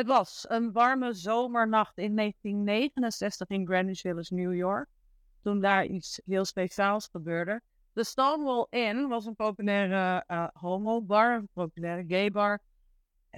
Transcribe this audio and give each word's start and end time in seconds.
Het 0.00 0.08
was 0.08 0.44
een 0.48 0.72
warme 0.72 1.12
zomernacht 1.12 1.98
in 1.98 2.16
1969 2.16 3.48
in 3.48 3.66
Greenwich 3.66 4.00
Village, 4.00 4.34
New 4.34 4.54
York. 4.54 4.88
Toen 5.42 5.60
daar 5.60 5.86
iets 5.86 6.20
heel 6.24 6.44
speciaals 6.44 7.08
gebeurde. 7.12 7.60
De 7.92 8.04
Stonewall 8.04 8.66
Inn 8.70 9.08
was 9.08 9.26
een 9.26 9.34
populaire 9.34 10.24
uh, 10.28 10.46
homo-bar, 10.52 11.34
een 11.34 11.48
populaire 11.52 12.04
gay-bar. 12.08 12.60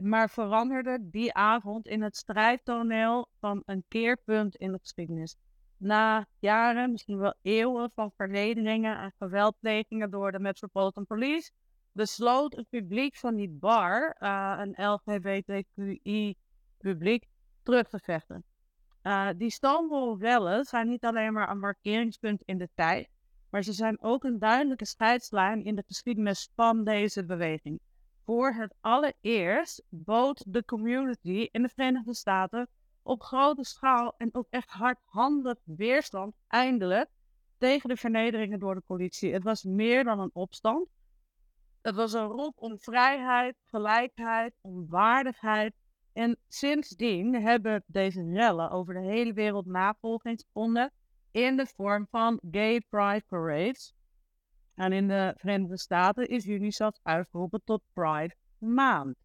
Maar 0.03 0.31
veranderde 0.31 0.99
die 1.01 1.35
avond 1.35 1.87
in 1.87 2.03
het 2.03 2.17
strijdtoneel 2.17 3.29
van 3.41 3.63
een 3.67 3.85
keerpunt 3.89 4.57
in 4.57 4.73
de 4.73 4.79
geschiedenis. 4.79 5.37
Na 5.77 6.27
jaren, 6.39 6.93
misschien 6.93 7.19
wel 7.19 7.35
eeuwen 7.43 7.91
van 7.95 8.13
vernederingen 8.17 8.99
en 8.99 9.13
geweldplegingen 9.19 10.11
door 10.11 10.33
de 10.33 10.39
Metropolitan 10.39 11.07
Police, 11.07 11.51
besloot 11.93 12.57
het 12.57 12.69
publiek 12.69 13.17
van 13.17 13.35
die 13.35 13.51
bar, 13.51 14.17
uh, 14.21 14.55
een 14.59 14.75
LGBTQI-publiek, 16.83 17.29
terug 17.63 17.89
te 17.89 17.99
vechten. 17.99 18.45
Uh, 19.03 19.29
die 19.37 19.51
Stonewall-rellen 19.51 20.65
zijn 20.65 20.89
niet 20.89 21.05
alleen 21.05 21.33
maar 21.33 21.51
een 21.51 21.59
markeringspunt 21.59 22.43
in 22.45 22.59
de 22.59 22.69
tijd, 22.75 23.09
maar 23.51 23.63
ze 23.63 23.73
zijn 23.73 24.03
ook 24.03 24.25
een 24.25 24.39
duidelijke 24.39 24.87
scheidslijn 24.87 25.65
in 25.65 25.75
de 25.75 25.85
geschiedenis 25.87 26.51
van 26.55 26.85
deze 26.85 27.25
beweging. 27.25 27.81
Voor 28.25 28.53
het 28.53 28.75
allereerst 28.81 29.83
bood 29.89 30.45
de 30.47 30.65
community 30.65 31.49
in 31.51 31.63
de 31.63 31.69
Verenigde 31.69 32.15
Staten 32.15 32.69
op 33.03 33.23
grote 33.23 33.65
schaal 33.65 34.15
en 34.17 34.29
ook 34.33 34.47
echt 34.51 34.71
hardhandig 34.71 35.59
weerstand 35.65 36.35
eindelijk 36.49 37.09
tegen 37.59 37.89
de 37.89 37.97
vernederingen 37.97 38.59
door 38.59 38.75
de 38.75 38.83
politie. 38.87 39.33
Het 39.33 39.43
was 39.43 39.63
meer 39.63 40.05
dan 40.05 40.21
een 40.21 40.31
opstand. 40.33 40.89
Het 41.83 41.95
was 41.95 42.13
een 42.13 42.27
roep 42.27 42.55
om 42.59 42.79
vrijheid, 42.79 43.57
gelijkheid, 43.65 44.55
om 44.61 44.89
waardigheid. 44.89 45.75
En 46.13 46.37
sindsdien 46.49 47.35
hebben 47.35 47.85
deze 47.87 48.23
rellen 48.23 48.71
over 48.71 48.95
de 48.95 49.01
hele 49.01 49.33
wereld 49.33 49.67
navolging 49.67 50.41
gevonden 50.47 50.93
in 51.31 51.57
de 51.57 51.67
vorm 51.67 52.07
van 52.11 52.41
gay 52.51 52.81
pride 52.81 53.25
parades. 53.29 53.95
En 54.75 54.93
in 54.93 55.09
de 55.09 55.35
Verenigde 55.37 55.79
Staten 55.79 56.29
is 56.29 56.45
juni 56.45 56.73
zelfs 56.73 57.01
uitgeroepen 57.03 57.63
tot 57.65 57.83
Pride 57.93 58.35
Maand. 58.59 59.17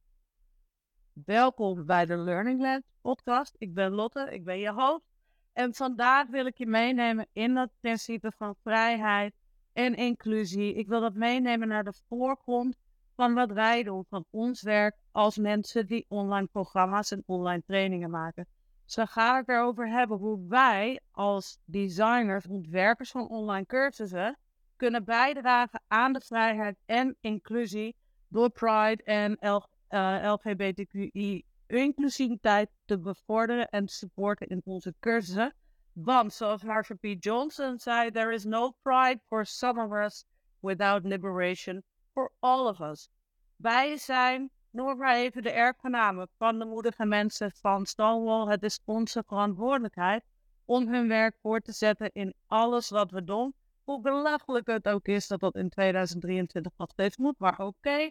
Welkom 1.14 1.86
bij 1.86 2.06
de 2.06 2.18
Learning 2.18 2.62
Lab 2.62 2.82
podcast. 3.02 3.56
Ik 3.58 3.74
ben 3.74 3.92
Lotte, 3.92 4.28
ik 4.32 4.44
ben 4.44 4.60
je 4.60 4.72
host. 4.72 5.06
En 5.54 5.74
vandaag 5.74 6.28
wil 6.28 6.46
ik 6.46 6.58
je 6.58 6.68
meenemen 6.68 7.28
in 7.34 7.56
het 7.56 7.72
principe 7.80 8.32
van 8.32 8.56
vrijheid 8.64 9.34
en 9.74 9.96
inclusie. 9.96 10.74
Ik 10.74 10.88
wil 10.88 11.02
dat 11.02 11.14
meenemen 11.14 11.68
naar 11.68 11.84
de 11.84 11.94
voorgrond 12.08 12.78
van 13.18 13.34
wat 13.34 13.52
wij 13.52 13.84
doen, 13.84 14.06
van 14.10 14.26
ons 14.30 14.62
werk 14.62 14.96
als 15.12 15.38
mensen 15.38 15.88
die 15.88 16.06
online 16.08 16.48
programma's 16.48 17.12
en 17.12 17.24
online 17.26 17.64
trainingen 17.66 18.10
maken. 18.10 18.48
Zo 18.86 19.06
ga 19.06 19.40
ik 19.40 19.48
erover 19.48 19.90
hebben 19.90 20.18
hoe 20.18 20.48
wij 20.48 21.00
als 21.12 21.60
designers, 21.66 22.48
ontwerpers 22.48 23.12
van 23.12 23.28
online 23.28 23.66
cursussen, 23.66 24.38
kunnen 24.76 25.04
bijdragen 25.04 25.82
aan 25.88 26.14
de 26.14 26.20
vrijheid 26.20 26.78
en 26.86 27.16
inclusie 27.22 27.96
door 28.28 28.50
Pride 28.50 29.04
en 29.04 29.32
L 29.40 29.64
uh, 29.90 30.26
eh, 30.26 30.34
LGBTQI 30.34 31.46
inclusiviteit 31.68 32.70
te 32.86 33.00
bevorderen 33.00 33.70
en 33.70 33.86
te 33.86 33.94
supporten 33.94 34.48
in 34.48 34.62
onze 34.66 34.94
cursussen. 35.00 35.54
Want 35.94 36.34
zoals 36.34 36.64
Marsha 36.64 36.96
P. 36.96 37.16
Johnson 37.20 37.80
zei, 37.80 38.12
there 38.12 38.34
is 38.34 38.44
no 38.44 38.76
pride 38.82 39.20
for 39.28 39.46
some 39.46 39.84
of 39.84 39.92
us 39.92 40.24
without 40.60 41.04
liberation 41.04 41.84
for 42.18 42.32
all 42.40 42.68
of 42.68 42.80
us. 42.80 43.10
Wij 43.56 43.98
zijn, 43.98 44.50
noem 44.70 44.98
maar 44.98 45.16
even 45.16 45.44
de 45.44 45.52
erfgenamen 45.52 46.28
van 46.38 46.60
de 46.60 46.66
moedige 46.66 47.06
mensen 47.06 47.52
van 47.52 47.86
Stonewall. 47.86 48.52
Het 48.52 48.64
is 48.64 48.80
onze 48.86 49.24
verantwoordelijkheid 49.28 50.24
om 50.66 50.88
hun 50.88 51.08
werk 51.08 51.36
voor 51.42 51.60
te 51.60 51.72
zetten 51.72 52.10
in 52.14 52.34
alles 52.48 52.90
wat 52.90 53.12
we 53.12 53.24
doen. 53.24 53.54
Hoe 53.84 54.02
belachelijk 54.02 54.68
het 54.68 54.88
ook 54.88 55.08
is 55.08 55.28
dat 55.28 55.40
dat 55.40 55.56
in 55.56 55.70
2023 55.70 56.72
nog 56.78 56.90
steeds 56.90 57.18
moet, 57.18 57.40
maar 57.40 57.60
oké. 57.60 58.10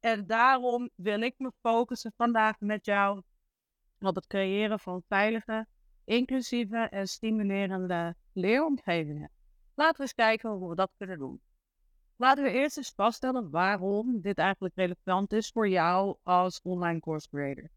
En 0.00 0.26
daarom 0.26 0.90
wil 0.94 1.20
ik 1.20 1.34
me 1.38 1.52
focussen 1.60 2.12
vandaag 2.16 2.60
met 2.60 2.84
jou 2.84 3.22
op 4.00 4.14
het 4.14 4.26
creëren 4.26 4.80
van 4.80 5.02
veilige, 5.08 5.66
inclusieve 6.04 6.76
en 6.78 7.06
stimulerende 7.06 8.14
leeromgevingen. 8.32 9.30
Laten 9.74 9.96
we 9.96 10.02
eens 10.02 10.14
kijken 10.14 10.50
hoe 10.50 10.68
we 10.68 10.74
dat 10.74 10.90
kunnen 10.96 11.18
doen. 11.18 11.40
Laten 12.16 12.44
we 12.44 12.50
eerst 12.50 12.76
eens 12.76 12.92
vaststellen 12.96 13.50
waarom 13.50 14.20
dit 14.20 14.38
eigenlijk 14.38 14.74
relevant 14.74 15.32
is 15.32 15.50
voor 15.50 15.68
jou 15.68 16.16
als 16.22 16.60
online 16.62 17.00
course 17.00 17.28
creator. 17.28 17.68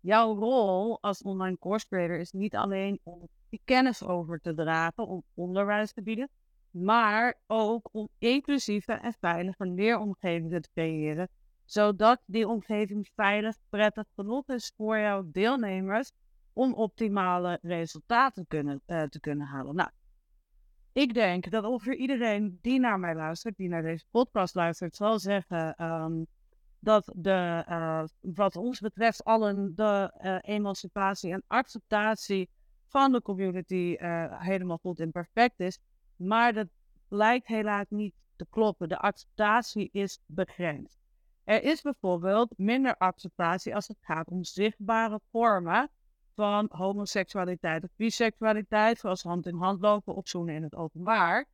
Jouw 0.00 0.34
rol 0.34 0.98
als 1.00 1.22
online 1.22 1.58
course 1.58 1.86
creator 1.86 2.18
is 2.18 2.32
niet 2.32 2.56
alleen 2.56 3.00
om 3.02 3.28
die 3.48 3.60
kennis 3.64 4.02
over 4.02 4.40
te 4.40 4.54
dragen, 4.54 5.06
om 5.06 5.22
onderwijs 5.34 5.92
te 5.92 6.02
bieden, 6.02 6.28
maar 6.70 7.34
ook 7.46 7.88
om 7.92 8.08
inclusieve 8.18 8.92
en 8.92 9.14
veilige 9.20 9.66
leeromgevingen 9.66 10.62
te 10.62 10.70
creëren 10.72 11.28
zodat 11.64 12.20
die 12.26 12.48
omgeving 12.48 13.08
veilig, 13.14 13.56
prettig 13.68 14.04
genoeg 14.14 14.48
is 14.48 14.72
voor 14.76 14.98
jouw 14.98 15.30
deelnemers 15.30 16.10
om 16.52 16.74
optimale 16.74 17.58
resultaten 17.62 18.46
kunnen, 18.48 18.80
uh, 18.86 19.02
te 19.02 19.20
kunnen 19.20 19.46
halen. 19.46 19.74
Nou, 19.74 19.90
ik 20.94 21.14
denk 21.14 21.50
dat 21.50 21.64
ongeveer 21.64 21.94
iedereen 21.96 22.58
die 22.62 22.80
naar 22.80 22.98
mij 22.98 23.14
luistert, 23.14 23.56
die 23.56 23.68
naar 23.68 23.82
deze 23.82 24.04
podcast 24.10 24.54
luistert, 24.54 24.96
zal 24.96 25.18
zeggen 25.18 25.84
um, 25.84 26.26
dat 26.78 27.12
de, 27.16 27.64
uh, 27.68 28.04
wat 28.20 28.56
ons 28.56 28.80
betreft 28.80 29.24
allen 29.24 29.72
de 29.74 30.12
uh, 30.22 30.38
emancipatie 30.40 31.32
en 31.32 31.42
acceptatie 31.46 32.48
van 32.88 33.12
de 33.12 33.22
community 33.22 33.96
helemaal 34.28 34.78
goed 34.82 35.00
en 35.00 35.10
perfect 35.10 35.60
is. 35.60 35.78
Maar 36.16 36.52
dat 36.52 36.68
lijkt 37.08 37.46
helaas 37.46 37.86
niet 37.88 38.14
te 38.36 38.46
kloppen. 38.50 38.88
De 38.88 38.98
acceptatie 38.98 39.88
is 39.92 40.18
begrensd. 40.26 40.98
Er 41.44 41.62
is 41.62 41.82
bijvoorbeeld 41.82 42.52
minder 42.56 42.96
acceptatie 42.96 43.74
als 43.74 43.88
het 43.88 43.98
gaat 44.00 44.28
om 44.28 44.44
zichtbare 44.44 45.20
vormen 45.30 45.90
van 46.34 46.68
homoseksualiteit 46.72 47.82
of 47.84 47.90
biseksualiteit, 47.96 48.98
zoals 48.98 49.22
hand 49.22 49.46
in 49.46 49.56
hand 49.56 49.80
lopen 49.80 50.14
of 50.14 50.28
zoenen 50.28 50.54
in 50.54 50.62
het 50.62 50.74
openbaar. 50.74 51.46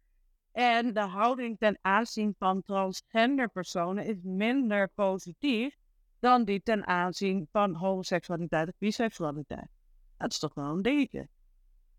En 0.52 0.92
de 0.94 1.00
houding 1.00 1.58
ten 1.58 1.78
aanzien 1.80 2.34
van 2.38 2.62
transgender 2.62 3.48
personen 3.48 4.04
is 4.04 4.16
minder 4.22 4.88
positief 4.94 5.76
dan 6.18 6.44
die 6.44 6.62
ten 6.62 6.86
aanzien 6.86 7.48
van 7.50 7.74
homoseksualiteit 7.74 8.68
of 8.68 8.74
biseksualiteit. 8.78 9.68
Dat 10.16 10.30
is 10.30 10.38
toch 10.38 10.54
wel 10.54 10.70
een 10.70 10.82
dingetje. 10.82 11.28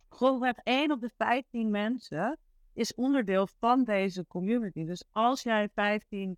Grofweg 0.10 0.56
1 0.64 0.92
op 0.92 1.02
de 1.02 1.12
15 1.18 1.70
mensen 1.70 2.38
is 2.74 2.96
onderdeel 2.96 3.48
van 3.48 3.84
deze 3.84 4.28
community. 4.28 4.86
Dus 4.86 5.04
als 5.12 5.44
jij 5.44 5.70
15 5.74 6.38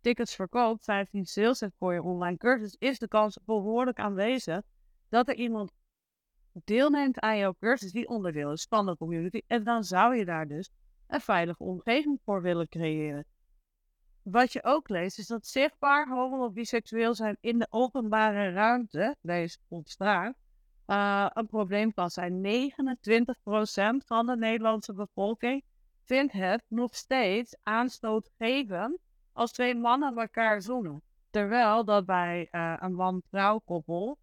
tickets 0.00 0.34
verkoopt, 0.34 0.84
15 0.84 1.26
sales 1.26 1.60
hebt 1.60 1.74
voor 1.78 1.92
je 1.92 2.02
online 2.02 2.36
cursus, 2.36 2.76
is 2.78 2.98
de 2.98 3.08
kans 3.08 3.38
behoorlijk 3.44 3.98
aanwezig 3.98 4.62
dat 5.08 5.28
er 5.28 5.34
iemand 5.34 5.72
deelneemt 6.64 7.20
aan 7.20 7.38
jouw 7.38 7.54
cursus 7.60 7.92
die 7.92 8.08
onderdeel 8.08 8.52
is 8.52 8.66
van 8.68 8.86
de 8.86 8.96
community. 8.96 9.40
En 9.46 9.64
dan 9.64 9.84
zou 9.84 10.16
je 10.16 10.24
daar 10.24 10.46
dus 10.46 10.70
een 11.06 11.20
veilige 11.20 11.62
omgeving 11.62 12.20
voor 12.24 12.42
willen 12.42 12.68
creëren. 12.68 13.24
Wat 14.22 14.52
je 14.52 14.64
ook 14.64 14.88
leest 14.88 15.18
is 15.18 15.26
dat 15.26 15.46
zichtbaar 15.46 16.08
homo- 16.08 16.44
of 16.44 16.52
biseksueel 16.52 17.14
zijn 17.14 17.36
in 17.40 17.58
de 17.58 17.66
openbare 17.70 18.50
ruimte, 18.50 19.16
deze 19.20 19.58
ontstaat, 19.68 20.34
uh, 20.86 21.26
een 21.32 21.46
probleem 21.46 21.92
kan 21.92 22.10
zijn. 22.10 22.40
29% 22.40 24.04
van 24.06 24.26
de 24.26 24.36
Nederlandse 24.36 24.92
bevolking 24.92 25.64
vindt 26.04 26.32
het 26.32 26.62
nog 26.68 26.94
steeds 26.94 27.56
aanstootgevend 27.62 28.98
als 29.32 29.52
twee 29.52 29.74
mannen 29.74 30.16
elkaar 30.16 30.62
zoenen. 30.62 31.02
Terwijl 31.30 31.84
dat 31.84 32.06
bij 32.06 32.48
uh, 32.50 32.76
een 32.78 32.94
man-vrouw 32.94 33.58
koppel 33.58 34.18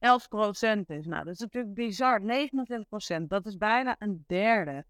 11% 0.00 0.86
is. 0.86 1.06
Nou, 1.06 1.24
dat 1.24 1.34
is 1.34 1.40
natuurlijk 1.40 1.74
bizar. 1.74 2.20
29%, 2.20 3.22
dat 3.26 3.46
is 3.46 3.56
bijna 3.56 3.96
een 3.98 4.24
derde. 4.26 4.84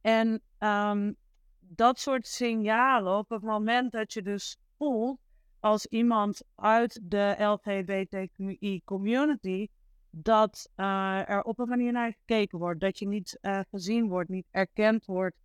En 0.00 0.42
um, 0.58 1.16
dat 1.58 1.98
soort 1.98 2.26
signalen 2.26 3.16
op 3.16 3.28
het 3.28 3.42
moment 3.42 3.92
dat 3.92 4.12
je 4.12 4.22
dus 4.22 4.56
voelt 4.76 5.20
als 5.60 5.86
iemand 5.86 6.42
uit 6.54 7.00
de 7.02 7.34
LGBTQI 7.38 8.82
community 8.84 9.68
dat 10.10 10.70
uh, 10.76 11.28
er 11.28 11.42
op 11.42 11.58
een 11.58 11.68
manier 11.68 11.92
naar 11.92 12.12
gekeken 12.12 12.58
wordt, 12.58 12.80
dat 12.80 12.98
je 12.98 13.06
niet 13.06 13.38
uh, 13.42 13.60
gezien 13.70 14.08
wordt, 14.08 14.28
niet 14.28 14.46
erkend 14.50 15.04
wordt 15.04 15.36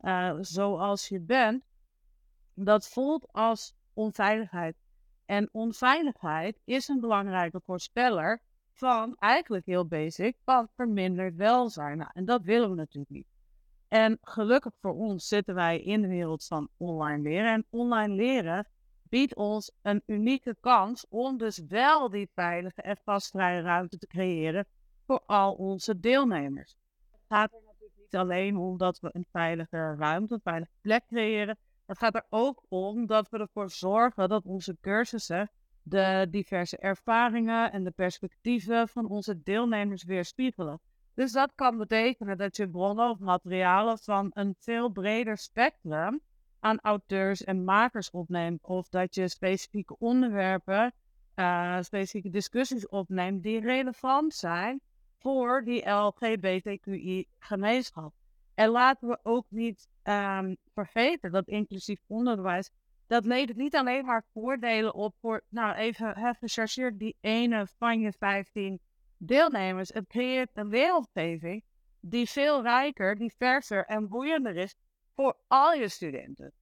uh, 0.00 0.34
zoals 0.40 1.08
je 1.08 1.20
bent, 1.20 1.64
dat 2.54 2.88
voelt 2.88 3.32
als 3.32 3.74
onveiligheid. 3.92 4.76
En 5.24 5.48
onveiligheid 5.52 6.60
is 6.64 6.88
een 6.88 7.00
belangrijke 7.00 7.60
voorspeller 7.64 8.40
van 8.74 9.16
eigenlijk 9.18 9.66
heel 9.66 9.86
basic, 9.86 10.36
van 10.44 10.68
verminderd 10.76 11.36
welzijn. 11.36 11.98
Nou, 11.98 12.10
en 12.12 12.24
dat 12.24 12.42
willen 12.42 12.70
we 12.70 12.76
natuurlijk 12.76 13.12
niet. 13.12 13.26
En 13.88 14.18
gelukkig 14.22 14.72
voor 14.80 14.94
ons 14.94 15.28
zitten 15.28 15.54
wij 15.54 15.80
in 15.80 16.02
de 16.02 16.08
wereld 16.08 16.44
van 16.44 16.68
online 16.76 17.22
leren. 17.22 17.52
En 17.52 17.66
online 17.70 18.14
leren 18.14 18.66
biedt 19.02 19.34
ons 19.34 19.72
een 19.82 20.02
unieke 20.06 20.56
kans 20.60 21.06
om 21.08 21.38
dus 21.38 21.58
wel 21.58 22.10
die 22.10 22.30
veilige 22.34 22.82
en 22.82 22.96
vastvrije 23.04 23.60
ruimte 23.60 23.98
te 23.98 24.06
creëren 24.06 24.66
voor 25.06 25.22
al 25.26 25.52
onze 25.52 26.00
deelnemers. 26.00 26.76
Het 27.10 27.20
gaat 27.28 27.52
er 27.52 27.60
natuurlijk 27.66 27.98
niet 27.98 28.16
alleen 28.16 28.56
om 28.56 28.78
dat 28.78 29.00
we 29.00 29.08
een 29.12 29.26
veilige 29.32 29.94
ruimte, 29.98 30.34
een 30.34 30.40
veilige 30.42 30.72
plek 30.80 31.06
creëren. 31.06 31.58
Het 31.86 31.98
gaat 31.98 32.14
er 32.14 32.26
ook 32.30 32.62
om 32.68 33.06
dat 33.06 33.28
we 33.28 33.38
ervoor 33.38 33.70
zorgen 33.70 34.28
dat 34.28 34.44
onze 34.44 34.76
cursussen 34.80 35.50
de 35.86 36.26
diverse 36.30 36.76
ervaringen 36.76 37.72
en 37.72 37.84
de 37.84 37.90
perspectieven 37.90 38.88
van 38.88 39.08
onze 39.08 39.42
deelnemers 39.42 40.04
weerspiegelen. 40.04 40.80
Dus 41.14 41.32
dat 41.32 41.52
kan 41.54 41.78
betekenen 41.78 42.36
dat 42.36 42.56
je 42.56 42.68
bronnen 42.68 43.10
of 43.10 43.18
materialen 43.18 43.98
van 43.98 44.30
een 44.34 44.54
veel 44.58 44.88
breder 44.88 45.38
spectrum 45.38 46.20
aan 46.60 46.80
auteurs 46.80 47.44
en 47.44 47.64
makers 47.64 48.10
opneemt. 48.10 48.62
Of 48.62 48.88
dat 48.88 49.14
je 49.14 49.28
specifieke 49.28 49.98
onderwerpen, 49.98 50.92
uh, 51.36 51.78
specifieke 51.80 52.30
discussies 52.30 52.88
opneemt 52.88 53.42
die 53.42 53.60
relevant 53.60 54.34
zijn 54.34 54.80
voor 55.18 55.64
die 55.64 55.88
LGBTQI-gemeenschap. 55.88 58.14
En 58.54 58.68
laten 58.68 59.08
we 59.08 59.18
ook 59.22 59.46
niet 59.48 59.88
um, 60.02 60.56
vergeten 60.72 61.32
dat 61.32 61.48
inclusief 61.48 62.00
onderwijs, 62.06 62.70
dat 63.06 63.24
levert 63.24 63.56
niet 63.56 63.76
alleen 63.76 64.04
maar 64.04 64.24
voordelen 64.32 64.94
op 64.94 65.14
voor, 65.20 65.44
nou 65.48 65.74
even, 65.74 66.36
gechargeerd 66.40 66.98
die 66.98 67.16
ene 67.20 67.66
van 67.78 68.00
je 68.00 68.12
15 68.12 68.80
deelnemers. 69.16 69.88
Het 69.92 70.06
creëert 70.06 70.50
een 70.54 70.68
wereldgeving 70.68 71.64
die 72.00 72.28
veel 72.28 72.62
rijker, 72.62 73.16
diverser 73.16 73.84
en 73.84 74.08
boeiender 74.08 74.56
is 74.56 74.74
voor 75.14 75.36
al 75.46 75.72
je 75.72 75.88
studenten. 75.88 76.52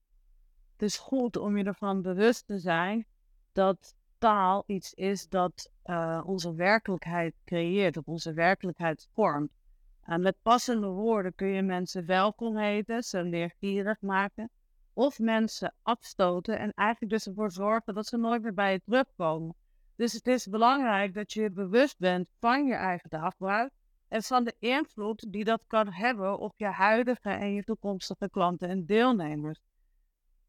Het 0.71 0.81
is 0.81 0.97
goed 0.97 1.37
om 1.37 1.57
je 1.57 1.63
ervan 1.63 2.01
bewust 2.01 2.47
te 2.47 2.59
zijn 2.59 3.05
dat 3.51 3.95
taal 4.17 4.63
iets 4.67 4.93
is 4.93 5.29
dat 5.29 5.71
uh, 5.85 6.23
onze 6.25 6.53
werkelijkheid 6.55 7.35
creëert, 7.45 7.97
of 7.97 8.05
onze 8.05 8.33
werkelijkheid 8.33 9.07
vormt. 9.13 9.51
En 10.03 10.21
met 10.21 10.35
passende 10.41 10.87
woorden 10.87 11.35
kun 11.35 11.47
je 11.47 11.61
mensen 11.61 12.05
welkom 12.05 12.57
heten, 12.57 13.03
ze 13.03 13.23
leergierig 13.23 14.01
maken, 14.01 14.49
of 14.93 15.19
mensen 15.19 15.75
afstoten 15.81 16.59
en 16.59 16.71
eigenlijk 16.73 17.11
dus 17.11 17.27
ervoor 17.27 17.51
zorgen 17.51 17.93
dat 17.93 18.05
ze 18.05 18.17
nooit 18.17 18.41
meer 18.41 18.53
bij 18.53 18.71
je 18.71 18.81
terugkomen. 18.85 19.55
Dus 19.95 20.13
het 20.13 20.27
is 20.27 20.47
belangrijk 20.47 21.13
dat 21.13 21.33
je 21.33 21.51
bewust 21.51 21.97
bent 21.97 22.27
van 22.39 22.65
je 22.65 22.73
eigen 22.73 23.09
taalgebruik 23.09 23.71
en 24.07 24.23
van 24.23 24.43
de 24.43 24.55
invloed 24.59 25.31
die 25.31 25.43
dat 25.43 25.63
kan 25.67 25.93
hebben 25.93 26.39
op 26.39 26.53
je 26.55 26.65
huidige 26.65 27.29
en 27.29 27.53
je 27.53 27.63
toekomstige 27.63 28.29
klanten 28.29 28.69
en 28.69 28.85
deelnemers. 28.85 29.59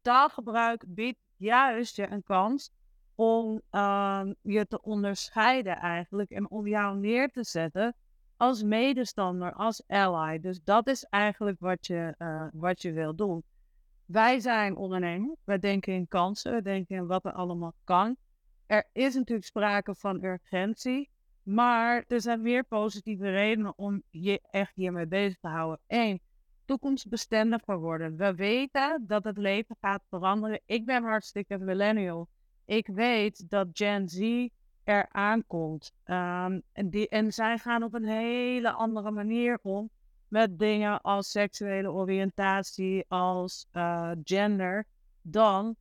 Taalgebruik 0.01 0.83
biedt 0.87 1.19
juist 1.35 1.95
je 1.95 2.07
een 2.11 2.23
kans 2.23 2.71
om 3.15 3.61
uh, 3.71 4.21
je 4.41 4.67
te 4.67 4.81
onderscheiden 4.81 5.77
eigenlijk 5.77 6.29
en 6.29 6.49
om 6.49 6.67
jou 6.67 6.97
neer 6.97 7.31
te 7.31 7.43
zetten 7.43 7.95
als 8.37 8.63
medestander, 8.63 9.53
als 9.53 9.83
ally. 9.87 10.39
Dus 10.39 10.59
dat 10.63 10.87
is 10.87 11.03
eigenlijk 11.03 11.59
wat 11.59 11.87
je, 11.87 12.15
uh, 12.17 12.47
wat 12.53 12.81
je 12.81 12.91
wil 12.91 13.15
doen. 13.15 13.43
Wij 14.05 14.39
zijn 14.39 14.75
ondernemers, 14.75 15.39
wij 15.43 15.59
denken 15.59 15.93
in 15.93 16.07
kansen, 16.07 16.53
we 16.53 16.61
denken 16.61 16.95
in 16.95 17.07
wat 17.07 17.25
er 17.25 17.31
allemaal 17.31 17.73
kan. 17.83 18.15
Er 18.65 18.89
is 18.93 19.15
natuurlijk 19.15 19.47
sprake 19.47 19.95
van 19.95 20.23
urgentie, 20.23 21.09
maar 21.43 22.03
er 22.07 22.21
zijn 22.21 22.41
meer 22.41 22.63
positieve 22.63 23.31
redenen 23.31 23.77
om 23.77 24.03
je 24.09 24.41
echt 24.51 24.75
hiermee 24.75 25.07
bezig 25.07 25.37
te 25.39 25.47
houden. 25.47 25.79
Eén, 25.87 26.21
toekomstbestendiger 26.65 27.79
worden. 27.79 28.17
We 28.17 28.35
weten 28.35 29.03
dat 29.07 29.23
het 29.23 29.37
leven 29.37 29.75
gaat 29.81 30.03
veranderen. 30.09 30.61
Ik 30.65 30.85
ben 30.85 31.03
hartstikke 31.03 31.57
millennial. 31.57 32.27
Ik 32.65 32.87
weet 32.87 33.49
dat 33.49 33.67
Gen 33.73 34.09
Z 34.09 34.47
er 34.83 35.07
aankomt. 35.09 35.93
Um, 36.05 36.61
en, 36.71 36.89
die, 36.89 37.09
en 37.09 37.33
zij 37.33 37.57
gaan 37.57 37.83
op 37.83 37.93
een 37.93 38.07
hele 38.07 38.71
andere 38.71 39.11
manier 39.11 39.59
om 39.61 39.89
met 40.27 40.59
dingen 40.59 41.01
als 41.01 41.29
seksuele 41.31 41.91
oriëntatie, 41.91 43.05
als 43.07 43.67
uh, 43.73 44.11
gender, 44.23 44.85
dan 45.21 45.75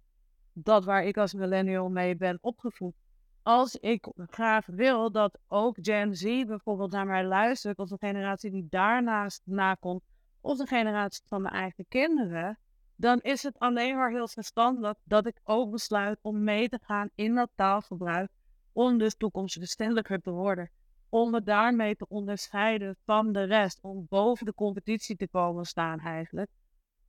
dat 0.53 0.85
waar 0.85 1.05
ik 1.05 1.17
als 1.17 1.35
millennial 1.35 1.89
mee 1.89 2.17
ben 2.17 2.39
opgevoed. 2.41 2.95
Als 3.43 3.77
ik 3.77 4.07
graag 4.17 4.67
wil 4.67 5.11
dat 5.11 5.39
ook 5.49 5.77
Gen 5.81 6.17
Z 6.17 6.23
bijvoorbeeld 6.23 6.91
naar 6.91 7.07
mij 7.07 7.25
luistert, 7.25 7.79
of 7.79 7.89
de 7.89 7.97
generatie 7.99 8.51
die 8.51 8.67
daarnaast 8.71 9.43
nakomt, 9.45 10.03
of 10.41 10.59
de 10.59 10.67
generatie 10.67 11.23
van 11.27 11.43
mijn 11.43 11.55
eigen 11.55 11.85
kinderen, 11.89 12.59
dan 12.97 13.21
is 13.21 13.43
het 13.43 13.59
alleen 13.59 13.97
maar 13.97 14.11
heel 14.11 14.29
verstandig 14.29 14.95
dat 15.05 15.27
ik 15.27 15.41
ook 15.43 15.71
besluit 15.71 16.19
om 16.23 16.45
mee 16.45 16.69
te 16.69 16.79
gaan 16.83 17.11
in 17.15 17.35
dat 17.35 17.51
taalgebruik, 17.55 18.31
om 18.73 18.99
dus 18.99 19.17
toekomstbestendiger 19.17 20.21
te 20.21 20.31
worden. 20.31 20.71
Om 21.15 21.31
me 21.31 21.43
daarmee 21.43 21.97
te 21.97 22.09
onderscheiden 22.09 22.97
van 23.05 23.33
de 23.33 23.43
rest, 23.43 23.79
om 23.83 24.07
boven 24.09 24.47
de 24.47 24.55
competitie 24.55 25.17
te 25.17 25.29
komen 25.29 25.65
staan 25.65 25.99
eigenlijk. 25.99 26.51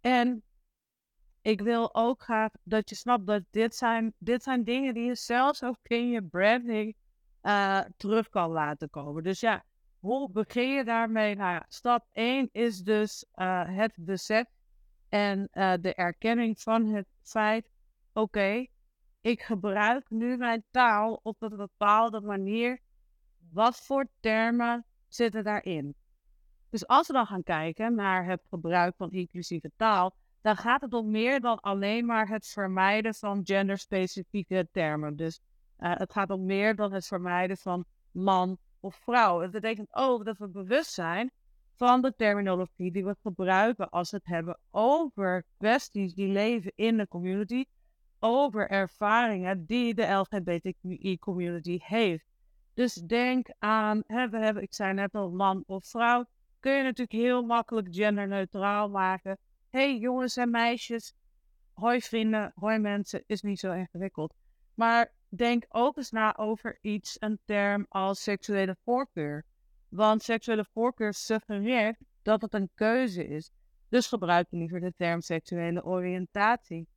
En 0.01 0.43
ik 1.41 1.61
wil 1.61 1.95
ook 1.95 2.21
graag 2.21 2.51
dat 2.63 2.89
je 2.89 2.95
snapt 2.95 3.25
dat 3.25 3.43
dit 3.49 3.75
zijn, 3.75 4.13
dit 4.17 4.43
zijn 4.43 4.63
dingen 4.63 4.93
die 4.93 5.05
je 5.05 5.15
zelfs 5.15 5.63
ook 5.63 5.77
in 5.83 6.09
je 6.09 6.23
branding 6.23 6.95
uh, 7.41 7.81
terug 7.97 8.29
kan 8.29 8.51
laten 8.51 8.89
komen. 8.89 9.23
Dus 9.23 9.39
ja, 9.39 9.63
hoe 9.99 10.29
begin 10.31 10.69
je 10.69 10.83
daarmee? 10.83 11.35
Nou 11.35 11.63
stap 11.67 12.07
1 12.11 12.49
is 12.51 12.79
dus 12.79 13.25
uh, 13.35 13.77
het 13.77 13.93
besef 13.95 14.45
en 15.09 15.47
uh, 15.53 15.73
de 15.81 15.93
erkenning 15.93 16.61
van 16.61 16.85
het 16.85 17.07
feit: 17.21 17.69
oké, 18.13 18.65
ik 19.21 19.41
gebruik 19.41 20.09
nu 20.09 20.37
mijn 20.37 20.63
taal 20.71 21.19
op 21.23 21.41
een 21.41 21.55
bepaalde 21.55 22.21
manier. 22.21 22.83
Wat 23.51 23.77
voor 23.85 24.07
termen 24.19 24.85
zitten 25.07 25.43
daarin? 25.43 25.95
Dus 26.69 26.87
als 26.87 27.07
we 27.07 27.13
dan 27.13 27.25
gaan 27.25 27.43
kijken 27.43 27.95
naar 27.95 28.25
het 28.25 28.41
gebruik 28.49 28.95
van 28.95 29.11
inclusieve 29.11 29.71
taal, 29.75 30.15
dan 30.41 30.55
gaat 30.55 30.81
het 30.81 30.93
om 30.93 31.11
meer 31.11 31.41
dan 31.41 31.59
alleen 31.59 32.05
maar 32.05 32.27
het 32.27 32.47
vermijden 32.47 33.13
van 33.13 33.41
genderspecifieke 33.43 34.67
termen. 34.71 35.15
Dus 35.15 35.39
uh, 35.79 35.95
het 35.95 36.11
gaat 36.11 36.29
om 36.29 36.45
meer 36.45 36.75
dan 36.75 36.93
het 36.93 37.07
vermijden 37.07 37.57
van 37.57 37.85
man 38.11 38.57
of 38.79 38.95
vrouw. 38.95 39.39
Het 39.39 39.51
betekent 39.51 39.87
ook 39.91 40.25
dat 40.25 40.37
we 40.37 40.47
bewust 40.47 40.91
zijn 40.91 41.31
van 41.75 42.01
de 42.01 42.15
terminologie 42.15 42.91
die 42.91 43.05
we 43.05 43.15
gebruiken 43.21 43.89
als 43.89 44.11
we 44.11 44.17
het 44.17 44.25
hebben 44.25 44.59
over 44.71 45.45
kwesties 45.57 46.13
die 46.13 46.27
leven 46.27 46.71
in 46.75 46.97
de 46.97 47.07
community, 47.07 47.65
over 48.19 48.69
ervaringen 48.69 49.65
die 49.65 49.93
de 49.93 50.05
LGBTQI-community 50.05 51.79
heeft. 51.81 52.25
Dus 52.75 52.93
denk 52.93 53.47
aan, 53.59 54.03
hè, 54.07 54.29
we 54.29 54.37
hebben, 54.37 54.63
ik 54.63 54.73
zei 54.73 54.93
net 54.93 55.15
al, 55.15 55.31
man 55.31 55.63
of 55.67 55.85
vrouw, 55.85 56.25
kun 56.59 56.71
je 56.71 56.83
natuurlijk 56.83 57.11
heel 57.11 57.43
makkelijk 57.43 57.87
genderneutraal 57.91 58.89
maken 58.89 59.37
hey 59.75 59.97
jongens 59.97 60.37
en 60.37 60.49
meisjes, 60.49 61.13
hoi 61.73 62.01
vrienden, 62.01 62.51
hoi 62.55 62.79
mensen, 62.79 63.23
is 63.25 63.41
niet 63.41 63.59
zo 63.59 63.71
ingewikkeld. 63.71 64.33
Maar 64.73 65.13
denk 65.29 65.65
ook 65.69 65.97
eens 65.97 66.11
na 66.11 66.37
over 66.37 66.77
iets, 66.81 67.17
een 67.19 67.39
term 67.45 67.85
als 67.89 68.23
seksuele 68.23 68.75
voorkeur. 68.83 69.45
Want 69.89 70.23
seksuele 70.23 70.65
voorkeur 70.73 71.13
suggereert 71.13 71.97
dat 72.21 72.41
het 72.41 72.53
een 72.53 72.69
keuze 72.75 73.27
is. 73.27 73.51
Dus 73.89 74.07
gebruik 74.07 74.47
liever 74.49 74.79
de 74.79 74.93
term 74.97 75.21
seksuele 75.21 75.83
oriëntatie. 75.83 76.87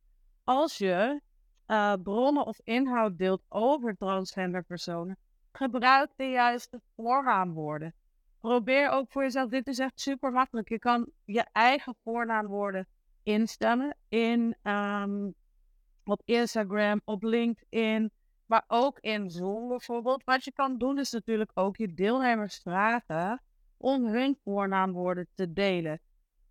Als 0.43 0.77
je 0.77 1.21
uh, 1.67 1.93
bronnen 2.03 2.45
of 2.45 2.59
inhoud 2.63 3.17
deelt 3.17 3.43
over 3.49 3.97
transgender 3.97 4.63
personen, 4.63 5.17
gebruik 5.59 6.11
de 6.15 6.29
juiste 6.29 6.81
voornaamwoorden. 6.95 7.93
Probeer 8.39 8.89
ook 8.89 9.11
voor 9.11 9.23
jezelf, 9.23 9.49
dit 9.49 9.67
is 9.67 9.79
echt 9.79 9.99
super 9.99 10.31
makkelijk. 10.31 10.69
Je 10.69 10.79
kan 10.79 11.11
je 11.25 11.45
eigen 11.51 11.95
voornaamwoorden 12.03 12.87
instellen 13.23 13.97
in, 14.09 14.55
um, 14.63 15.33
op 16.03 16.21
Instagram, 16.25 17.01
op 17.05 17.23
LinkedIn, 17.23 18.11
maar 18.45 18.63
ook 18.67 18.99
in 18.99 19.29
Zoom 19.29 19.67
bijvoorbeeld. 19.67 20.23
Wat 20.23 20.43
je 20.43 20.51
kan 20.51 20.77
doen 20.77 20.99
is 20.99 21.11
natuurlijk 21.11 21.51
ook 21.53 21.77
je 21.77 21.93
deelnemers 21.93 22.57
vragen 22.57 23.41
om 23.77 24.05
hun 24.05 24.37
voornaamwoorden 24.43 25.27
te 25.33 25.53
delen. 25.53 25.99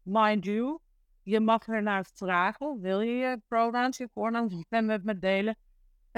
Mind 0.03 0.45
you, 0.45 0.79
je 1.23 1.41
mag 1.41 1.69
ernaar 1.69 2.07
vragen, 2.15 2.81
wil 2.81 3.01
je 3.01 3.13
je 3.13 3.41
pronouns, 3.49 3.97
je 3.97 4.09
voornaam 4.13 4.65
met 4.69 5.05
me 5.05 5.19
delen? 5.19 5.57